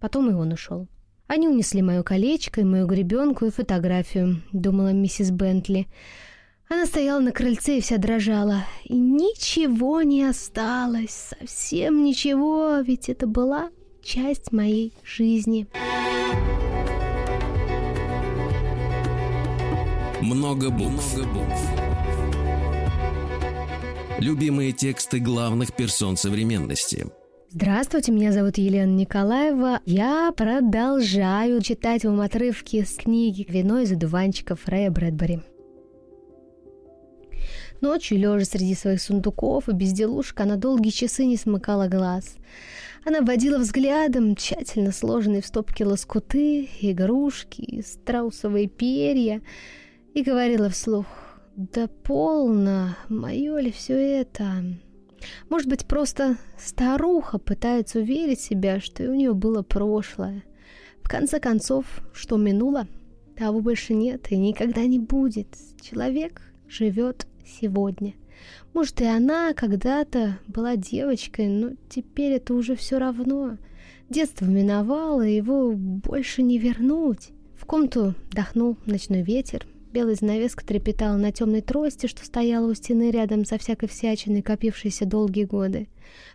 Потом 0.00 0.30
и 0.30 0.34
он 0.34 0.52
ушел. 0.52 0.86
Они 1.26 1.48
унесли 1.48 1.82
мое 1.82 2.02
колечко 2.02 2.60
и 2.60 2.64
мою 2.64 2.86
гребенку 2.86 3.46
и 3.46 3.50
фотографию, 3.50 4.42
думала 4.52 4.92
миссис 4.92 5.30
Бентли. 5.30 5.88
Она 6.68 6.84
стояла 6.86 7.20
на 7.20 7.30
крыльце 7.30 7.78
и 7.78 7.80
вся 7.80 7.96
дрожала. 7.96 8.64
И 8.84 8.96
ничего 8.96 10.02
не 10.02 10.24
осталось, 10.24 11.30
совсем 11.38 12.02
ничего, 12.02 12.78
ведь 12.78 13.08
это 13.08 13.28
была 13.28 13.70
часть 14.02 14.50
моей 14.50 14.92
жизни. 15.04 15.68
Много 20.20 20.70
букв. 20.70 21.16
Много 21.16 21.32
букв. 21.32 21.60
Любимые 24.18 24.72
тексты 24.72 25.20
главных 25.20 25.72
персон 25.72 26.16
современности. 26.16 27.06
Здравствуйте, 27.50 28.10
меня 28.10 28.32
зовут 28.32 28.58
Елена 28.58 28.90
Николаева. 28.90 29.80
Я 29.84 30.32
продолжаю 30.36 31.62
читать 31.62 32.04
вам 32.04 32.20
отрывки 32.20 32.82
с 32.82 32.96
книги 32.96 33.46
«Вино 33.48 33.78
из 33.80 33.92
одуванчиков» 33.92 34.66
Рэя 34.66 34.90
Брэдбери. 34.90 35.42
Ночью, 37.80 38.18
лежа 38.18 38.44
среди 38.44 38.74
своих 38.74 39.00
сундуков 39.00 39.68
и 39.68 39.72
безделушек, 39.72 40.40
она 40.40 40.56
долгие 40.56 40.90
часы 40.90 41.24
не 41.24 41.36
смыкала 41.36 41.88
глаз. 41.88 42.36
Она 43.04 43.20
водила 43.20 43.58
взглядом 43.58 44.34
тщательно 44.34 44.92
сложенные 44.92 45.42
в 45.42 45.46
стопки 45.46 45.82
лоскуты, 45.82 46.68
игрушки, 46.80 47.82
страусовые 47.86 48.68
перья 48.68 49.42
и 50.14 50.22
говорила 50.22 50.68
вслух— 50.70 51.06
да 51.56 51.88
полно, 52.02 52.96
мое 53.08 53.58
ли 53.60 53.72
все 53.72 53.94
это? 53.94 54.62
Может 55.48 55.70
быть, 55.70 55.86
просто 55.86 56.36
старуха 56.58 57.38
пытается 57.38 58.00
уверить 58.00 58.40
себя, 58.40 58.78
что 58.78 59.02
и 59.02 59.06
у 59.06 59.14
нее 59.14 59.32
было 59.32 59.62
прошлое. 59.62 60.44
В 61.02 61.08
конце 61.08 61.40
концов, 61.40 61.86
что 62.12 62.36
минуло, 62.36 62.86
того 63.38 63.60
больше 63.60 63.94
нет 63.94 64.30
и 64.32 64.36
никогда 64.36 64.82
не 64.82 64.98
будет. 64.98 65.48
Человек 65.80 66.42
живет 66.68 67.26
сегодня. 67.46 68.14
Может, 68.74 69.00
и 69.00 69.06
она 69.06 69.54
когда-то 69.54 70.38
была 70.46 70.76
девочкой, 70.76 71.48
но 71.48 71.70
теперь 71.88 72.32
это 72.32 72.54
уже 72.54 72.76
все 72.76 72.98
равно. 72.98 73.56
Детство 74.10 74.44
миновало, 74.44 75.22
его 75.22 75.72
больше 75.72 76.42
не 76.42 76.58
вернуть. 76.58 77.30
В 77.56 77.64
комнату 77.64 78.14
дохнул 78.32 78.76
ночной 78.84 79.22
ветер, 79.22 79.66
Белая 79.96 80.14
занавеска 80.14 80.62
трепетала 80.62 81.16
на 81.16 81.32
темной 81.32 81.62
трости, 81.62 82.06
что 82.06 82.22
стояла 82.22 82.70
у 82.70 82.74
стены 82.74 83.10
рядом 83.10 83.46
со 83.46 83.56
всякой 83.56 83.88
всячиной, 83.88 84.42
копившейся 84.42 85.06
долгие 85.06 85.44
годы. 85.44 85.88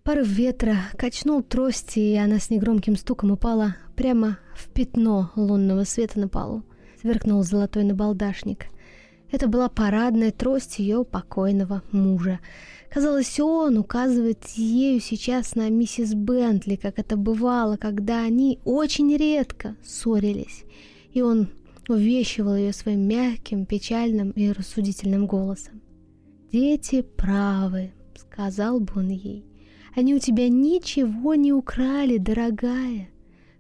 Порыв 0.04 0.28
ветра 0.30 0.78
качнул 0.98 1.44
трости, 1.44 2.00
и 2.00 2.16
она 2.16 2.40
с 2.40 2.50
негромким 2.50 2.96
стуком 2.96 3.30
упала 3.30 3.76
прямо 3.96 4.40
в 4.56 4.68
пятно 4.70 5.30
лунного 5.36 5.84
света 5.84 6.20
на 6.20 6.28
полу. 6.28 6.64
Сверкнул 7.00 7.44
золотой 7.44 7.84
набалдашник. 7.84 8.66
Это 9.32 9.48
была 9.48 9.70
парадная 9.70 10.32
трость 10.32 10.80
ее 10.80 11.06
покойного 11.06 11.84
мужа. 11.92 12.40
Казалось, 12.90 13.40
он 13.40 13.78
указывает 13.78 14.46
ею 14.56 15.00
сейчас 15.00 15.56
на 15.56 15.70
миссис 15.70 16.14
Бентли, 16.14 16.76
как 16.76 17.00
это 17.00 17.16
бывало, 17.16 17.78
когда 17.78 18.22
они 18.22 18.60
очень 18.66 19.16
редко 19.16 19.78
ссорились. 19.84 20.66
И 21.14 21.22
он 21.22 21.48
увещивал 21.88 22.58
ее 22.58 22.74
своим 22.74 23.08
мягким, 23.08 23.66
печальным 23.66 24.32
и 24.32 24.52
рассудительным 24.52 25.26
голосом. 25.26 25.82
«Дети 26.52 27.02
правы»,— 27.02 27.92
сказал 28.16 28.82
бы 28.82 28.92
он 28.98 29.10
ей. 29.10 29.46
«Они 29.96 30.14
у 30.14 30.20
тебя 30.20 30.50
ничего 30.50 31.36
не 31.36 31.54
украли, 31.54 32.18
дорогая. 32.18 33.08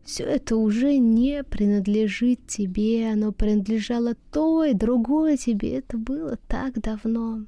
Все 0.03 0.23
это 0.23 0.55
уже 0.55 0.97
не 0.97 1.43
принадлежит 1.43 2.47
тебе, 2.47 3.11
оно 3.11 3.31
принадлежало 3.31 4.15
той, 4.31 4.73
другой 4.73 5.37
тебе. 5.37 5.77
Это 5.77 5.97
было 5.97 6.37
так 6.47 6.79
давно». 6.81 7.45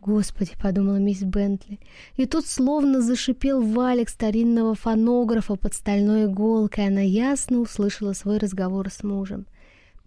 «Господи»,— 0.00 0.52
подумала 0.62 0.96
мисс 0.96 1.22
Бентли, 1.22 1.80
и 2.16 2.26
тут 2.26 2.46
словно 2.46 3.00
зашипел 3.00 3.60
валик 3.60 4.08
старинного 4.08 4.74
фонографа 4.74 5.56
под 5.56 5.74
стальной 5.74 6.26
иголкой, 6.26 6.86
она 6.86 7.00
ясно 7.00 7.58
услышала 7.58 8.12
свой 8.12 8.38
разговор 8.38 8.90
с 8.90 9.02
мужем— 9.02 9.46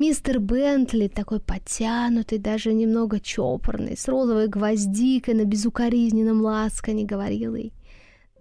Мистер 0.02 0.40
Бентли, 0.40 1.08
такой 1.10 1.40
подтянутый, 1.40 2.40
даже 2.40 2.74
немного 2.74 3.20
чопорный, 3.20 3.96
с 3.96 4.08
розовой 4.08 4.48
гвоздикой 4.48 5.36
на 5.36 5.46
безукоризненном 5.46 6.42
ласкане, 6.42 7.06
говорил 7.06 7.54
ей. 7.54 7.72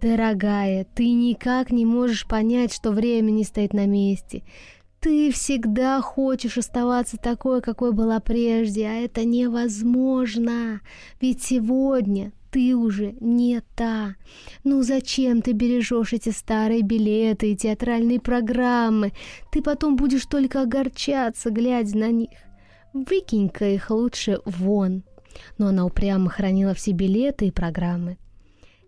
«Дорогая, 0.00 0.86
ты 0.94 1.10
никак 1.10 1.70
не 1.70 1.84
можешь 1.84 2.26
понять, 2.26 2.72
что 2.72 2.90
время 2.90 3.30
не 3.32 3.44
стоит 3.44 3.74
на 3.74 3.86
месте. 3.86 4.44
Ты 4.98 5.30
всегда 5.30 6.00
хочешь 6.00 6.56
оставаться 6.56 7.18
такой, 7.18 7.60
какой 7.60 7.92
была 7.92 8.18
прежде, 8.20 8.86
а 8.86 8.92
это 8.92 9.24
невозможно. 9.24 10.80
Ведь 11.20 11.42
сегодня 11.42 12.32
ты 12.50 12.74
уже 12.74 13.14
не 13.20 13.60
та. 13.76 14.14
Ну 14.64 14.82
зачем 14.82 15.42
ты 15.42 15.52
бережешь 15.52 16.14
эти 16.14 16.30
старые 16.30 16.82
билеты 16.82 17.52
и 17.52 17.56
театральные 17.56 18.20
программы? 18.20 19.12
Ты 19.52 19.62
потом 19.62 19.96
будешь 19.96 20.24
только 20.26 20.62
огорчаться, 20.62 21.50
глядя 21.50 21.98
на 21.98 22.10
них. 22.10 22.30
Выкинь-ка 22.94 23.66
их 23.66 23.90
лучше 23.90 24.40
вон. 24.46 25.02
Но 25.58 25.68
она 25.68 25.84
упрямо 25.84 26.30
хранила 26.30 26.74
все 26.74 26.92
билеты 26.92 27.46
и 27.46 27.50
программы. 27.50 28.16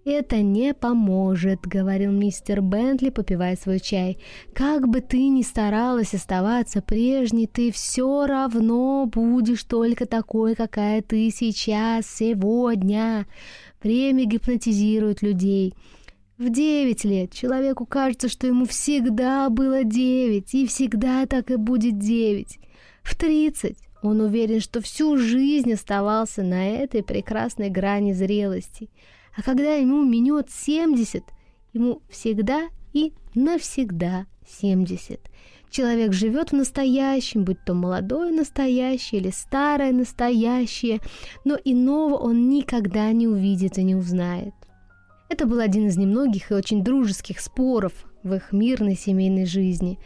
«Это 0.05 0.43
не 0.43 0.75
поможет»,— 0.75 1.61
говорил 1.63 2.11
мистер 2.11 2.61
Бентли, 2.61 3.11
попивая 3.11 3.57
свой 3.57 3.79
чай. 3.79 4.19
«Как 4.53 4.89
бы 4.89 5.01
ты 5.01 5.29
ни 5.29 5.43
старалась 5.43 6.13
оставаться 6.13 6.83
прежней, 6.83 7.47
ты 7.47 7.71
все 7.71 8.27
равно 8.27 9.07
будешь 9.07 9.63
только 9.63 10.07
такой, 10.07 10.57
какая 10.57 11.03
ты 11.03 11.31
сейчас, 11.31 12.07
сегодня. 12.07 13.27
Время 13.81 14.25
гипнотизирует 14.25 15.23
людей». 15.23 15.75
В 16.37 16.51
девять 16.51 17.05
лет 17.05 17.33
человеку 17.33 17.87
кажется, 17.87 18.29
что 18.29 18.49
ему 18.49 18.65
всегда 18.65 19.49
было 19.51 19.85
девять, 19.85 20.53
и 20.55 20.67
всегда 20.67 21.27
так 21.27 21.53
и 21.53 21.57
будет 21.57 21.99
девять. 21.99 22.59
В 23.05 23.15
30 23.15 23.77
он 24.03 24.21
уверен, 24.21 24.59
что 24.59 24.81
всю 24.81 25.17
жизнь 25.17 25.73
оставался 25.73 26.43
на 26.43 26.69
этой 26.69 27.05
прекрасной 27.05 27.71
грани 27.71 28.13
зрелости. 28.13 28.91
А 29.37 29.43
когда 29.43 29.75
ему 29.75 30.05
минет 30.05 30.51
70, 30.51 31.25
ему 31.73 32.03
всегда 32.11 32.69
и 32.93 33.13
навсегда 33.35 34.27
70. 34.47 35.21
Человек 35.71 36.13
живет 36.13 36.51
в 36.51 36.55
настоящем, 36.55 37.45
будь 37.45 37.65
то 37.65 37.73
молодое 37.73 38.31
настоящее 38.31 39.23
или 39.23 39.31
старое 39.31 39.93
настоящее, 39.93 41.01
но 41.45 41.57
иного 41.65 42.17
он 42.17 42.51
никогда 42.51 43.11
не 43.13 43.27
увидит 43.27 43.79
и 43.79 43.83
не 43.83 43.95
узнает. 43.95 44.53
Это 45.31 45.47
был 45.47 45.61
один 45.61 45.87
из 45.87 45.97
немногих 45.97 46.51
и 46.51 46.55
очень 46.55 46.85
дружеских 46.85 47.41
споров 47.41 47.95
в 48.23 48.35
их 48.35 48.53
мирной 48.53 48.97
семейной 48.97 49.47
жизни. 49.47 49.99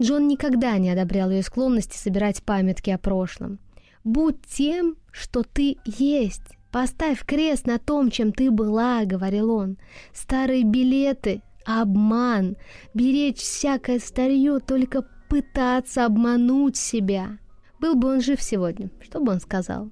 Джон 0.00 0.26
никогда 0.26 0.78
не 0.78 0.88
одобрял 0.88 1.30
ее 1.30 1.42
склонности 1.42 1.98
собирать 1.98 2.42
памятки 2.42 2.88
о 2.88 2.96
прошлом. 2.96 3.58
«Будь 4.04 4.40
тем, 4.46 4.96
что 5.12 5.42
ты 5.42 5.76
есть. 5.84 6.56
Поставь 6.70 7.24
крест 7.24 7.66
на 7.66 7.78
том, 7.78 8.10
чем 8.10 8.32
ты 8.32 8.50
была»,— 8.50 9.04
говорил 9.04 9.50
он. 9.50 9.78
«Старые 10.12 10.64
билеты 10.64 11.42
обман, 11.64 12.56
беречь 12.94 13.38
всякое 13.38 13.98
старье, 13.98 14.58
только 14.60 15.06
пытаться 15.28 16.04
обмануть 16.04 16.76
себя. 16.76 17.38
Был 17.80 17.94
бы 17.94 18.08
он 18.08 18.20
жив 18.20 18.42
сегодня, 18.42 18.90
что 19.00 19.20
бы 19.20 19.32
он 19.32 19.40
сказал? 19.40 19.90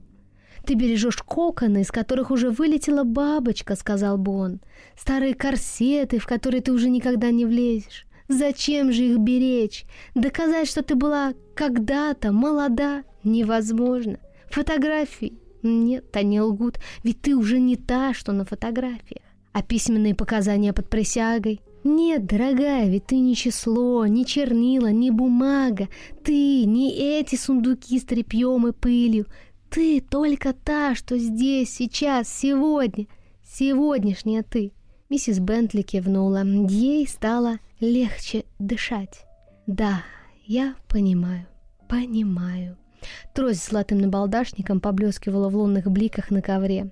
Ты 0.67 0.75
бережешь 0.75 1.17
коконы, 1.17 1.81
из 1.81 1.91
которых 1.91 2.31
уже 2.31 2.51
вылетела 2.51 3.05
бабочка, 3.05 3.75
сказал 3.75 4.19
бы 4.19 4.33
он. 4.33 4.61
Старые 4.99 5.35
корсеты, 5.35 6.19
в 6.19 6.27
которые 6.27 6.61
ты 6.61 6.73
уже 6.73 6.91
никогда 6.91 7.31
не 7.31 7.47
влезешь. 7.47 8.05
Зачем 8.29 8.93
же 8.93 9.05
их 9.05 9.19
беречь? 9.19 9.87
Доказать, 10.15 10.69
что 10.69 10.83
ты 10.83 10.95
была 10.95 11.33
когда-то 11.55 12.33
молода, 12.33 13.05
невозможно. 13.25 14.19
Фотографии? 14.51 15.39
Нет, 15.63 16.15
они 16.17 16.41
лгут, 16.41 16.79
ведь 17.03 17.21
ты 17.21 17.37
уже 17.37 17.59
не 17.59 17.77
та, 17.77 18.15
что 18.15 18.33
на 18.33 18.45
фотографиях. 18.45 19.23
А 19.53 19.63
письменные 19.63 20.15
показания 20.15 20.73
под 20.73 20.89
присягой? 20.89 21.61
Нет, 21.85 22.27
дорогая, 22.27 22.89
ведь 22.89 23.07
ты 23.07 23.19
не 23.19 23.35
число, 23.35 24.07
не 24.07 24.27
чернила, 24.27 24.91
не 24.91 25.11
бумага. 25.11 25.89
Ты 26.23 26.65
не 26.65 26.93
эти 26.93 27.37
сундуки 27.37 27.99
с 27.99 28.05
тряпьем 28.05 28.67
и 28.67 28.73
пылью. 28.73 29.27
Ты 29.71 30.01
только 30.01 30.53
та, 30.53 30.95
что 30.95 31.19
здесь, 31.19 31.71
сейчас, 31.71 32.29
сегодня. 32.29 33.07
Сегодняшняя 33.45 34.43
ты. 34.43 34.73
Миссис 35.09 35.39
Бентли 35.39 35.83
кивнула. 35.83 36.45
Ей 36.45 37.07
стало 37.07 37.59
легче 37.81 38.45
дышать. 38.59 39.25
Да, 39.67 40.03
я 40.47 40.75
понимаю, 40.89 41.47
понимаю. 41.89 42.77
Трость 43.35 43.63
с 43.63 43.71
золотым 43.71 43.99
набалдашником 43.99 44.81
поблескивала 44.81 45.49
в 45.49 45.57
лунных 45.57 45.91
бликах 45.91 46.31
на 46.31 46.43
ковре. 46.43 46.91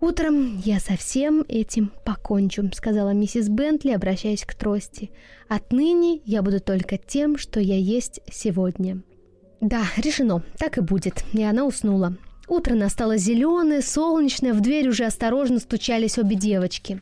«Утром 0.00 0.58
я 0.58 0.78
со 0.78 0.96
всем 0.96 1.44
этим 1.48 1.90
покончу»,— 2.04 2.68
сказала 2.74 3.10
миссис 3.10 3.48
Бентли, 3.48 3.92
обращаясь 3.92 4.44
к 4.44 4.54
трости. 4.54 5.10
«Отныне 5.48 6.20
я 6.26 6.42
буду 6.42 6.60
только 6.60 6.98
тем, 6.98 7.38
что 7.38 7.60
я 7.60 7.76
есть 7.76 8.20
сегодня». 8.30 9.02
«Да, 9.62 9.84
решено, 9.96 10.42
так 10.58 10.76
и 10.76 10.82
будет». 10.82 11.24
И 11.32 11.42
она 11.42 11.64
уснула. 11.64 12.14
Утро 12.46 12.74
настало 12.74 13.16
зеленое, 13.16 13.80
солнечное, 13.80 14.52
в 14.52 14.60
дверь 14.60 14.88
уже 14.88 15.04
осторожно 15.04 15.58
стучались 15.58 16.18
обе 16.18 16.36
девочки. 16.36 17.00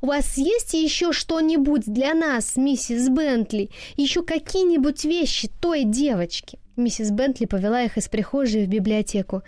«У 0.00 0.06
вас 0.06 0.38
есть 0.38 0.72
еще 0.72 1.12
что-нибудь 1.12 1.84
для 1.84 2.14
нас, 2.14 2.56
миссис 2.56 3.10
Бентли? 3.10 3.70
Еще 3.96 4.22
какие-нибудь 4.22 5.04
вещи 5.04 5.48
той 5.60 5.84
девочки?» 5.84 6.58
Миссис 6.76 7.10
Бентли 7.10 7.44
повела 7.44 7.82
их 7.82 7.98
из 7.98 8.08
прихожей 8.08 8.64
в 8.64 8.68
библиотеку. 8.68 9.42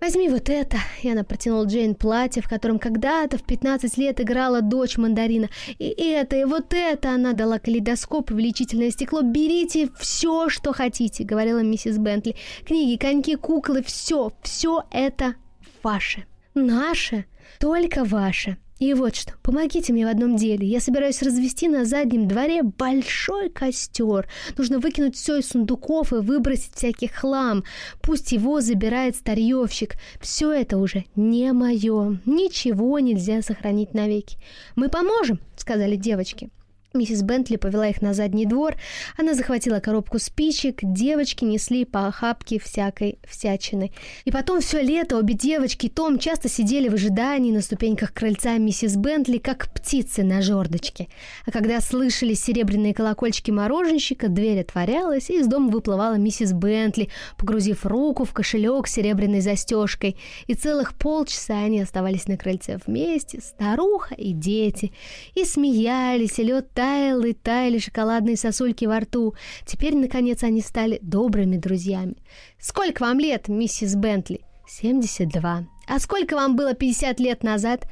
«Возьми 0.00 0.28
вот 0.28 0.48
это!» 0.48 0.78
И 1.02 1.10
она 1.10 1.24
протянула 1.24 1.64
Джейн 1.64 1.96
платье, 1.96 2.40
в 2.40 2.48
котором 2.48 2.78
когда-то 2.78 3.36
в 3.36 3.42
15 3.42 3.98
лет 3.98 4.20
играла 4.20 4.62
дочь 4.62 4.96
мандарина. 4.96 5.48
«И 5.78 5.88
это, 5.88 6.36
и 6.36 6.44
вот 6.44 6.72
это!» 6.72 7.10
Она 7.10 7.32
дала 7.32 7.58
калейдоскоп 7.58 8.30
и 8.30 8.34
увеличительное 8.34 8.90
стекло. 8.90 9.22
«Берите 9.22 9.88
все, 9.98 10.48
что 10.48 10.72
хотите!»— 10.72 11.24
говорила 11.24 11.58
миссис 11.60 11.98
Бентли. 11.98 12.36
«Книги, 12.64 12.96
коньки, 12.96 13.34
куклы, 13.34 13.82
все, 13.82 14.32
все 14.42 14.84
это 14.92 15.34
ваше!» 15.82 16.26
«Наше? 16.54 17.24
Только 17.58 18.04
ваше!» 18.04 18.56
И 18.78 18.94
вот 18.94 19.16
что, 19.16 19.32
помогите 19.42 19.92
мне 19.92 20.06
в 20.06 20.10
одном 20.10 20.36
деле. 20.36 20.66
Я 20.66 20.80
собираюсь 20.80 21.22
развести 21.22 21.68
на 21.68 21.84
заднем 21.84 22.28
дворе 22.28 22.62
большой 22.62 23.50
костер. 23.50 24.28
Нужно 24.56 24.78
выкинуть 24.78 25.16
все 25.16 25.38
из 25.38 25.48
сундуков 25.48 26.12
и 26.12 26.16
выбросить 26.16 26.74
всякий 26.74 27.08
хлам. 27.08 27.64
Пусть 28.00 28.32
его 28.32 28.60
забирает 28.60 29.16
старьевщик. 29.16 29.96
Все 30.20 30.52
это 30.52 30.78
уже 30.78 31.04
не 31.16 31.52
мое. 31.52 32.20
Ничего 32.24 32.98
нельзя 33.00 33.42
сохранить 33.42 33.94
навеки. 33.94 34.38
Мы 34.76 34.88
поможем, 34.88 35.40
сказали 35.56 35.96
девочки. 35.96 36.50
Миссис 36.94 37.22
Бентли 37.22 37.56
повела 37.56 37.86
их 37.88 38.00
на 38.00 38.14
задний 38.14 38.46
двор. 38.46 38.74
Она 39.18 39.34
захватила 39.34 39.78
коробку 39.78 40.18
спичек. 40.18 40.78
Девочки 40.80 41.44
несли 41.44 41.84
по 41.84 42.06
охапке 42.06 42.58
всякой 42.58 43.18
всячины. 43.28 43.92
И 44.24 44.30
потом 44.30 44.62
все 44.62 44.80
лето 44.80 45.18
обе 45.18 45.34
девочки 45.34 45.86
и 45.86 45.90
Том 45.90 46.18
часто 46.18 46.48
сидели 46.48 46.88
в 46.88 46.94
ожидании 46.94 47.52
на 47.52 47.60
ступеньках 47.60 48.14
крыльца 48.14 48.56
миссис 48.56 48.96
Бентли, 48.96 49.36
как 49.36 49.70
птицы 49.70 50.22
на 50.22 50.40
жердочке. 50.40 51.08
А 51.44 51.50
когда 51.50 51.80
слышали 51.82 52.32
серебряные 52.32 52.94
колокольчики 52.94 53.50
мороженщика, 53.50 54.28
дверь 54.28 54.60
отворялась, 54.60 55.28
и 55.28 55.40
из 55.40 55.46
дома 55.46 55.70
выплывала 55.70 56.14
миссис 56.14 56.54
Бентли, 56.54 57.10
погрузив 57.36 57.84
руку 57.84 58.24
в 58.24 58.32
кошелек 58.32 58.86
с 58.86 58.92
серебряной 58.92 59.40
застежкой. 59.40 60.16
И 60.46 60.54
целых 60.54 60.94
полчаса 60.94 61.58
они 61.58 61.80
оставались 61.80 62.28
на 62.28 62.38
крыльце 62.38 62.78
вместе, 62.86 63.42
старуха 63.42 64.14
и 64.14 64.32
дети. 64.32 64.92
И 65.34 65.44
смеялись, 65.44 66.38
и 66.38 66.44
лед 66.44 66.72
таял 66.78 67.24
и 67.24 67.32
таяли 67.32 67.78
шоколадные 67.78 68.36
сосульки 68.36 68.84
во 68.84 69.00
рту. 69.00 69.34
Теперь, 69.66 69.96
наконец, 69.96 70.44
они 70.44 70.60
стали 70.60 71.00
добрыми 71.02 71.56
друзьями. 71.56 72.14
«Сколько 72.60 73.02
вам 73.02 73.18
лет, 73.18 73.48
миссис 73.48 73.96
Бентли?» 73.96 74.42
«Семьдесят 74.68 75.30
два». 75.30 75.66
«А 75.88 75.98
сколько 75.98 76.36
вам 76.36 76.54
было 76.54 76.74
пятьдесят 76.74 77.18
лет 77.18 77.42
назад?» 77.42 77.88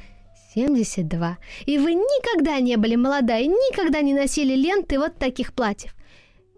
«Семьдесят 0.55 1.09
два». 1.09 1.39
«И 1.65 1.79
вы 1.79 1.95
никогда 1.95 2.61
не 2.61 2.77
были 2.77 2.95
молода 2.95 3.37
и 3.39 3.49
никогда 3.49 4.03
не 4.03 4.15
носили 4.15 4.55
ленты 4.55 5.01
вот 5.01 5.19
таких 5.19 5.53
платьев?» 5.53 5.93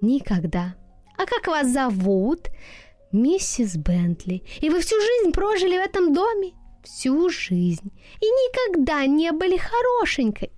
«Никогда». 0.02 0.74
«А 1.16 1.24
как 1.24 1.46
вас 1.46 1.68
зовут?» 1.68 2.48
«Миссис 3.10 3.78
Бентли». 3.78 4.42
«И 4.60 4.68
вы 4.68 4.82
всю 4.82 4.96
жизнь 5.00 5.32
прожили 5.32 5.78
в 5.78 5.80
этом 5.80 6.12
доме?» 6.12 6.52
«Всю 6.84 7.30
жизнь». 7.30 7.90
«И 8.20 8.26
никогда 8.26 9.06
не 9.06 9.32
были 9.32 9.56
хорошенькой?» 9.56 10.50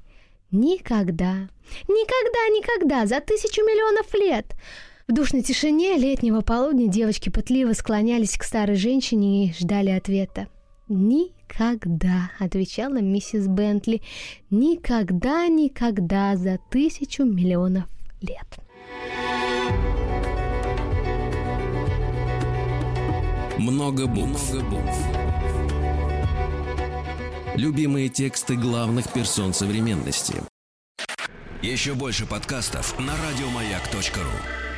Никогда, 0.50 1.48
никогда, 1.86 2.48
никогда, 2.48 3.06
за 3.06 3.20
тысячу 3.20 3.62
миллионов 3.62 4.12
лет. 4.14 4.56
В 5.06 5.12
душной 5.12 5.42
тишине 5.42 5.96
летнего 5.96 6.40
полудня 6.40 6.88
девочки 6.88 7.28
пытливо 7.28 7.72
склонялись 7.72 8.36
к 8.36 8.42
старой 8.42 8.74
женщине 8.74 9.46
и 9.46 9.52
ждали 9.52 9.90
ответа. 9.90 10.48
«Никогда»,— 10.88 12.32
отвечала 12.40 13.00
миссис 13.00 13.46
Бентли,— 13.46 14.02
«никогда, 14.50 15.46
никогда 15.46 16.34
за 16.34 16.58
тысячу 16.68 17.24
миллионов 17.24 17.84
лет». 18.20 18.58
Много 23.56 24.06
букв. 24.06 24.52
Много 24.52 24.66
букв. 24.68 25.29
Любимые 27.56 28.08
тексты 28.08 28.56
главных 28.56 29.12
персон 29.12 29.52
современности. 29.52 30.34
Еще 31.62 31.94
больше 31.94 32.24
подкастов 32.26 32.98
на 32.98 33.12
радиомаяк.ру. 33.16 34.69